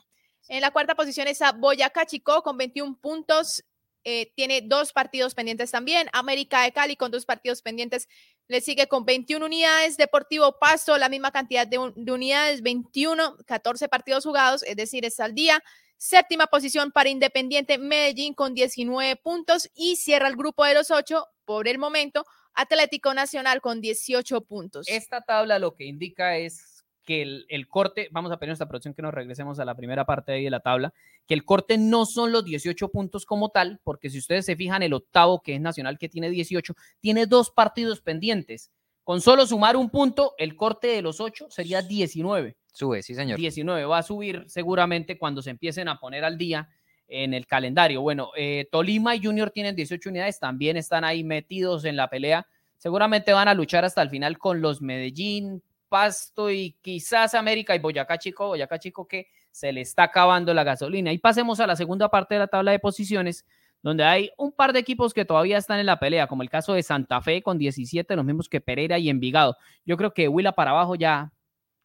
En 0.48 0.62
la 0.62 0.70
cuarta 0.72 0.94
posición 0.96 1.28
está 1.28 1.52
Boyacá 1.54 2.06
Chico 2.06 2.42
con 2.44 2.58
21 2.58 2.98
puntos. 3.02 3.64
eh, 4.08 4.32
tiene 4.36 4.62
dos 4.62 4.94
partidos 4.94 5.34
pendientes 5.34 5.72
también. 5.72 6.08
América 6.14 6.62
de 6.62 6.72
Cali 6.72 6.96
con 6.96 7.10
dos 7.10 7.26
partidos 7.26 7.64
pendientes. 7.64 8.08
Le 8.48 8.62
sigue 8.62 8.88
con 8.88 9.04
21 9.04 9.44
unidades. 9.44 9.98
Deportivo 9.98 10.60
Pasto, 10.60 10.96
la 11.00 11.10
misma 11.10 11.32
cantidad 11.32 11.66
de, 11.66 11.80
un- 11.80 11.92
de 11.96 12.12
unidades, 12.12 12.62
21, 12.62 13.36
14 13.48 13.90
partidos 13.90 14.24
jugados, 14.24 14.62
es 14.62 14.76
decir, 14.76 15.04
está 15.06 15.26
al 15.26 15.34
día. 15.34 15.60
Séptima 15.98 16.46
posición 16.46 16.92
para 16.92 17.10
Independiente 17.10 17.80
Medellín 17.80 18.36
con 18.36 18.54
19 18.54 19.16
puntos 19.16 19.72
y 19.74 19.96
cierra 19.96 20.28
el 20.28 20.36
grupo 20.36 20.64
de 20.66 20.76
los 20.76 20.92
ocho 20.92 21.26
por 21.44 21.68
el 21.68 21.80
momento. 21.80 22.28
Atlético 22.56 23.14
Nacional 23.14 23.62
con 23.62 23.82
18 23.82 24.42
puntos. 24.42 24.88
Esta 24.90 25.22
tabla 25.22 25.60
lo 25.60 25.76
que 25.76 25.86
indica 25.86 26.38
es 26.38 26.84
que 27.06 27.22
el, 27.22 27.46
el 27.50 27.68
corte, 27.68 28.10
vamos 28.12 28.32
a 28.32 28.38
pedir 28.38 28.54
esta 28.54 28.68
producción 28.68 28.94
que 28.94 29.02
nos 29.02 29.14
regresemos 29.14 29.60
a 29.60 29.66
la 29.66 29.76
primera 29.76 30.06
parte 30.06 30.34
ahí 30.34 30.44
de 30.44 30.50
la 30.50 30.60
tabla, 30.60 30.94
que 31.28 31.36
el 31.36 31.46
corte 31.46 31.78
no 31.78 32.06
son 32.06 32.32
los 32.32 32.44
18 32.44 32.90
puntos 32.90 33.26
como 33.26 33.50
tal, 33.50 33.80
porque 33.84 34.10
si 34.10 34.18
ustedes 34.18 34.46
se 34.46 34.56
fijan, 34.56 34.82
el 34.84 34.94
octavo, 34.94 35.42
que 35.42 35.56
es 35.56 35.62
Nacional, 35.62 35.98
que 35.98 36.10
tiene 36.10 36.30
18, 36.30 36.74
tiene 37.00 37.28
dos 37.28 37.52
partidos 37.52 38.02
pendientes. 38.02 38.72
Con 39.04 39.22
solo 39.22 39.46
sumar 39.46 39.78
un 39.78 39.92
punto, 39.92 40.34
el 40.40 40.56
corte 40.56 40.88
de 40.88 41.04
los 41.04 41.22
8 41.22 41.48
sería 41.52 41.84
19. 41.84 42.58
Sube, 42.74 43.04
sí, 43.04 43.14
señor. 43.14 43.38
19 43.38 43.86
va 43.86 44.00
a 44.00 44.04
subir 44.04 44.44
seguramente 44.48 45.18
cuando 45.18 45.44
se 45.44 45.52
empiecen 45.52 45.88
a 45.88 46.00
poner 46.00 46.26
al 46.26 46.38
día 46.40 46.70
en 47.08 47.34
el 47.34 47.46
calendario. 47.46 48.02
Bueno, 48.02 48.32
eh, 48.36 48.68
Tolima 48.72 49.16
y 49.16 49.24
Junior 49.24 49.52
tienen 49.52 49.76
18 49.76 50.10
unidades, 50.10 50.40
también 50.40 50.78
están 50.78 51.04
ahí 51.04 51.24
metidos 51.24 51.86
en 51.86 51.96
la 51.96 52.10
pelea. 52.10 52.48
Seguramente 52.78 53.34
van 53.34 53.48
a 53.48 53.54
luchar 53.54 53.86
hasta 53.86 54.02
el 54.02 54.10
final 54.10 54.38
con 54.38 54.62
los 54.62 54.82
Medellín, 54.82 55.62
Pasto 55.90 56.52
y 56.52 56.76
quizás 56.82 57.36
América 57.36 57.76
y 57.76 57.80
Boyacá 57.80 58.18
Chico, 58.18 58.48
Boyacá 58.48 58.80
Chico 58.80 59.08
que 59.08 59.28
se 59.52 59.72
le 59.72 59.82
está 59.82 60.04
acabando 60.04 60.54
la 60.54 60.64
gasolina. 60.64 61.14
Y 61.14 61.18
pasemos 61.18 61.60
a 61.60 61.68
la 61.68 61.76
segunda 61.76 62.10
parte 62.10 62.36
de 62.36 62.40
la 62.40 62.48
tabla 62.48 62.72
de 62.72 62.80
posiciones, 62.80 63.46
donde 63.82 64.04
hay 64.04 64.32
un 64.38 64.52
par 64.52 64.74
de 64.74 64.80
equipos 64.80 65.14
que 65.14 65.26
todavía 65.26 65.58
están 65.58 65.80
en 65.80 65.86
la 65.86 66.00
pelea, 66.00 66.28
como 66.28 66.44
el 66.44 66.50
caso 66.50 66.74
de 66.74 66.84
Santa 66.84 67.22
Fe 67.22 67.42
con 67.42 67.58
17, 67.58 68.16
los 68.16 68.26
mismos 68.26 68.50
que 68.50 68.60
Pereira 68.60 69.00
y 69.00 69.10
Envigado. 69.10 69.56
Yo 69.86 69.96
creo 69.96 70.14
que 70.14 70.28
Huila 70.28 70.54
para 70.54 70.72
abajo 70.72 70.96
ya, 70.96 71.32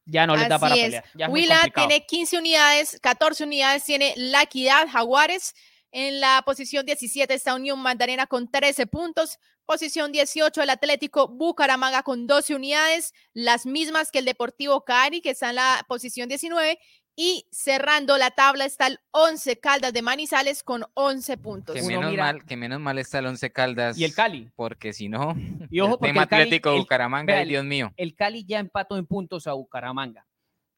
ya 0.04 0.26
no 0.26 0.36
les 0.36 0.48
da 0.48 0.58
para 0.58 0.74
es. 0.74 0.82
pelear. 0.82 1.04
Ya 1.14 1.26
complicado. 1.26 1.70
tiene 1.74 2.06
15 2.06 2.38
unidades, 2.38 2.98
14 3.00 3.44
unidades 3.44 3.84
tiene 3.84 4.14
La 4.16 4.42
Equidad, 4.42 4.88
Jaguares. 4.88 5.54
En 5.92 6.20
la 6.20 6.42
posición 6.44 6.86
17 6.86 7.32
está 7.34 7.54
Unión 7.54 7.80
Magdalena 7.80 8.26
con 8.26 8.50
13 8.50 8.86
puntos. 8.86 9.38
Posición 9.66 10.10
18 10.10 10.62
el 10.62 10.70
Atlético 10.70 11.28
Bucaramanga 11.28 12.02
con 12.02 12.26
12 12.26 12.56
unidades, 12.56 13.12
las 13.32 13.66
mismas 13.66 14.10
que 14.10 14.18
el 14.18 14.24
Deportivo 14.24 14.84
Cari, 14.84 15.20
que 15.20 15.30
está 15.30 15.50
en 15.50 15.56
la 15.56 15.84
posición 15.88 16.28
19. 16.28 16.78
Y 17.22 17.46
cerrando 17.50 18.16
la 18.16 18.30
tabla 18.30 18.64
está 18.64 18.86
el 18.86 18.98
11 19.10 19.58
Caldas 19.60 19.92
de 19.92 20.00
Manizales 20.00 20.62
con 20.62 20.86
11 20.94 21.36
puntos. 21.36 21.76
Que 21.76 21.82
menos, 21.82 22.10
mira- 22.10 22.24
mal, 22.24 22.44
que 22.46 22.56
menos 22.56 22.80
mal 22.80 22.98
está 22.98 23.18
el 23.18 23.26
Once 23.26 23.52
Caldas. 23.52 23.98
Y 23.98 24.04
el 24.04 24.14
Cali. 24.14 24.48
Porque 24.56 24.94
si 24.94 25.10
no, 25.10 25.34
Y 25.70 25.80
ojo, 25.80 25.92
el 25.94 25.98
porque 25.98 26.06
tema 26.12 26.22
el 26.22 26.28
Cali- 26.30 26.42
Atlético 26.44 26.72
el- 26.72 26.78
Bucaramanga, 26.78 27.42
el- 27.42 27.48
Dios 27.50 27.62
mío. 27.66 27.92
El 27.98 28.14
Cali 28.14 28.46
ya 28.46 28.58
empató 28.58 28.96
en 28.96 29.04
puntos 29.04 29.46
a 29.46 29.52
Bucaramanga. 29.52 30.26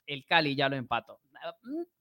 El 0.04 0.24
Cali 0.24 0.56
ya 0.56 0.68
lo 0.68 0.74
empató. 0.74 1.20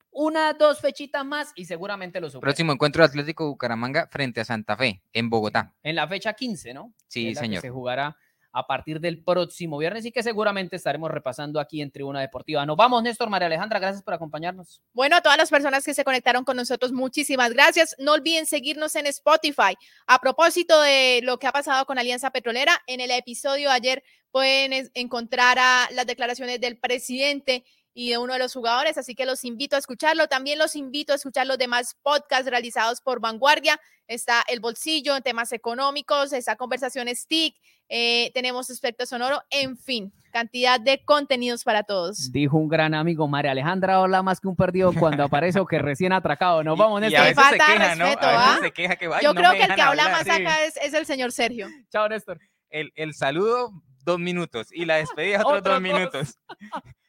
Una, 0.10 0.54
dos 0.54 0.82
fechitas 0.82 1.24
más 1.24 1.52
y 1.56 1.66
seguramente 1.66 2.20
lo 2.20 2.28
supera. 2.30 2.42
Próximo 2.50 2.74
encuentro 2.74 3.04
Atlético 3.04 3.48
Bucaramanga 3.48 4.08
frente 4.08 4.42
a 4.42 4.46
Santa 4.46 4.76
Fe, 4.76 5.04
en 5.14 5.30
Bogotá. 5.30 5.74
En 5.84 5.96
la 5.96 6.08
fecha 6.08 6.34
15, 6.34 6.74
¿no? 6.74 6.94
Sí, 7.08 7.36
señor. 7.36 7.62
se 7.62 7.70
jugará 7.70 8.18
a 8.54 8.68
partir 8.68 9.00
del 9.00 9.24
próximo 9.24 9.78
viernes 9.78 10.06
y 10.06 10.12
que 10.12 10.24
seguramente 10.24 10.76
estaremos 10.76 11.10
repasando 11.10 11.60
aquí 11.60 11.82
en 11.82 11.92
Tribuna 11.92 12.22
Deportiva. 12.22 12.66
Nos 12.66 12.78
vamos, 12.78 13.02
Néstor, 13.04 13.30
María 13.30 13.48
Alejandra, 13.48 13.80
gracias 13.80 14.04
por 14.04 14.14
acompañarnos. 14.14 14.82
Bueno, 14.94 15.16
a 15.16 15.22
todas 15.22 15.38
las 15.38 15.50
personas 15.50 15.84
que 15.84 15.94
se 15.94 16.04
conectaron 16.04 16.44
con 16.44 16.58
nosotros, 16.58 16.92
muchísimas 16.92 17.54
gracias. 17.54 17.96
No 18.00 18.14
olviden 18.14 18.46
seguirnos 18.46 18.96
en 18.96 19.08
Spotify. 19.08 19.76
A 20.08 20.20
propósito 20.20 20.82
de 20.82 21.22
lo 21.24 21.40
que 21.40 21.48
ha 21.48 21.52
pasado 21.52 21.86
con 21.86 21.98
Alianza 21.98 22.32
Petrolera, 22.32 22.82
en 22.88 23.00
el 23.02 23.12
episodio 23.12 23.70
de 23.70 23.76
ayer 23.76 24.04
pueden 24.32 24.90
encontrar 24.94 25.58
las 25.92 26.08
declaraciones 26.08 26.60
del 26.62 26.78
presidente 26.78 27.66
y 27.94 28.10
de 28.12 28.18
uno 28.18 28.34
de 28.34 28.40
los 28.40 28.54
jugadores, 28.54 28.98
así 28.98 29.16
que 29.16 29.26
los 29.26 29.44
invito 29.44 29.76
a 29.76 29.80
escucharlo. 29.80 30.28
También 30.28 30.58
los 30.60 30.76
invito 30.76 31.14
a 31.14 31.16
escuchar 31.18 31.48
los 31.48 31.58
demás 31.58 31.96
podcasts 32.02 32.50
realizados 32.50 33.02
por 33.02 33.20
Vanguardia. 33.20 33.80
Está 34.08 34.44
El 34.48 34.60
Bolsillo 34.60 35.16
en 35.16 35.24
temas 35.24 35.52
económicos, 35.54 36.34
está 36.34 36.56
Conversación 36.56 37.08
Stick, 37.16 37.56
eh, 37.90 38.32
tenemos 38.34 38.70
Espectro 38.70 39.06
Sonoro, 39.06 39.42
en 39.50 39.78
fin, 39.78 40.14
cantidad 40.32 40.80
de 40.80 41.04
contenidos 41.04 41.64
para 41.64 41.84
todos. 41.84 42.32
Dijo 42.32 42.58
un 42.58 42.70
gran 42.70 42.94
amigo, 42.94 43.28
María 43.28 43.52
Alejandra 43.52 43.96
habla 43.98 44.22
más 44.24 44.40
que 44.40 44.48
un 44.48 44.56
perdido 44.56 44.94
cuando 44.94 45.24
aparece 45.26 45.60
o 45.60 45.66
que 45.66 45.80
recién 45.80 46.14
atracado. 46.14 46.64
Nos 46.64 46.78
vamos, 46.78 47.02
se 47.02 47.34
falta 47.34 47.52
de 47.68 47.74
queja, 47.74 47.96
¿no? 47.96 48.06
respeto, 48.06 48.28
A 48.28 48.32
veces 48.32 48.48
¿ah? 48.48 48.60
se 48.62 48.72
queja 48.72 48.96
que 48.96 49.06
"Ay, 49.08 49.24
Yo 49.24 49.34
no 49.34 49.40
creo 49.42 49.52
que 49.52 49.64
el 49.64 49.76
que 49.76 49.82
habla 49.82 50.04
hablar". 50.06 50.12
más 50.12 50.24
Sí. 50.24 50.42
acá 50.42 50.64
es, 50.64 50.78
es 50.78 50.94
el 50.94 51.06
señor 51.06 51.32
Sergio. 51.34 51.68
Chao, 51.92 52.08
Néstor. 52.08 52.40
El, 52.70 52.92
el 52.96 53.14
saludo, 53.14 53.72
dos 54.06 54.20
minutos. 54.20 54.68
Y 54.72 54.86
la 54.86 54.96
despedida, 54.96 55.40
otros 55.46 55.60
Otros 55.60 55.64
dos 55.64 55.74
dos. 55.74 55.82
minutos. 55.82 56.38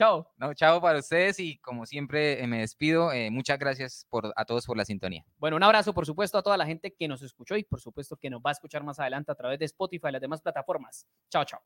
Chao. 0.00 0.26
No, 0.38 0.54
chao 0.54 0.80
para 0.80 0.98
ustedes 0.98 1.38
y 1.40 1.58
como 1.58 1.84
siempre 1.84 2.42
eh, 2.42 2.46
me 2.46 2.60
despido. 2.60 3.12
eh, 3.12 3.30
muchas 3.30 3.58
gracias 3.58 4.06
por, 4.08 4.32
a 4.34 4.46
todos 4.46 4.64
por 4.64 4.74
la 4.74 4.86
sintonía. 4.86 5.26
Bueno, 5.36 5.58
un 5.58 5.62
abrazo, 5.62 5.92
por 5.92 6.06
supuesto, 6.06 6.38
a 6.38 6.42
toda 6.42 6.56
la 6.56 6.64
gente 6.64 6.94
que 6.94 7.06
nos 7.06 7.20
escuchó 7.20 7.54
y 7.54 7.64
por 7.64 7.82
supuesto 7.82 8.16
que 8.16 8.30
nos 8.30 8.40
va 8.40 8.48
a 8.48 8.52
escuchar 8.52 8.82
más 8.82 8.98
adelante 8.98 9.30
a 9.30 9.34
través 9.34 9.58
de 9.58 9.66
Spotify 9.66 10.08
y 10.08 10.12
las 10.12 10.22
demás 10.22 10.40
plataformas. 10.40 11.06
Chao, 11.28 11.44
chao. 11.44 11.60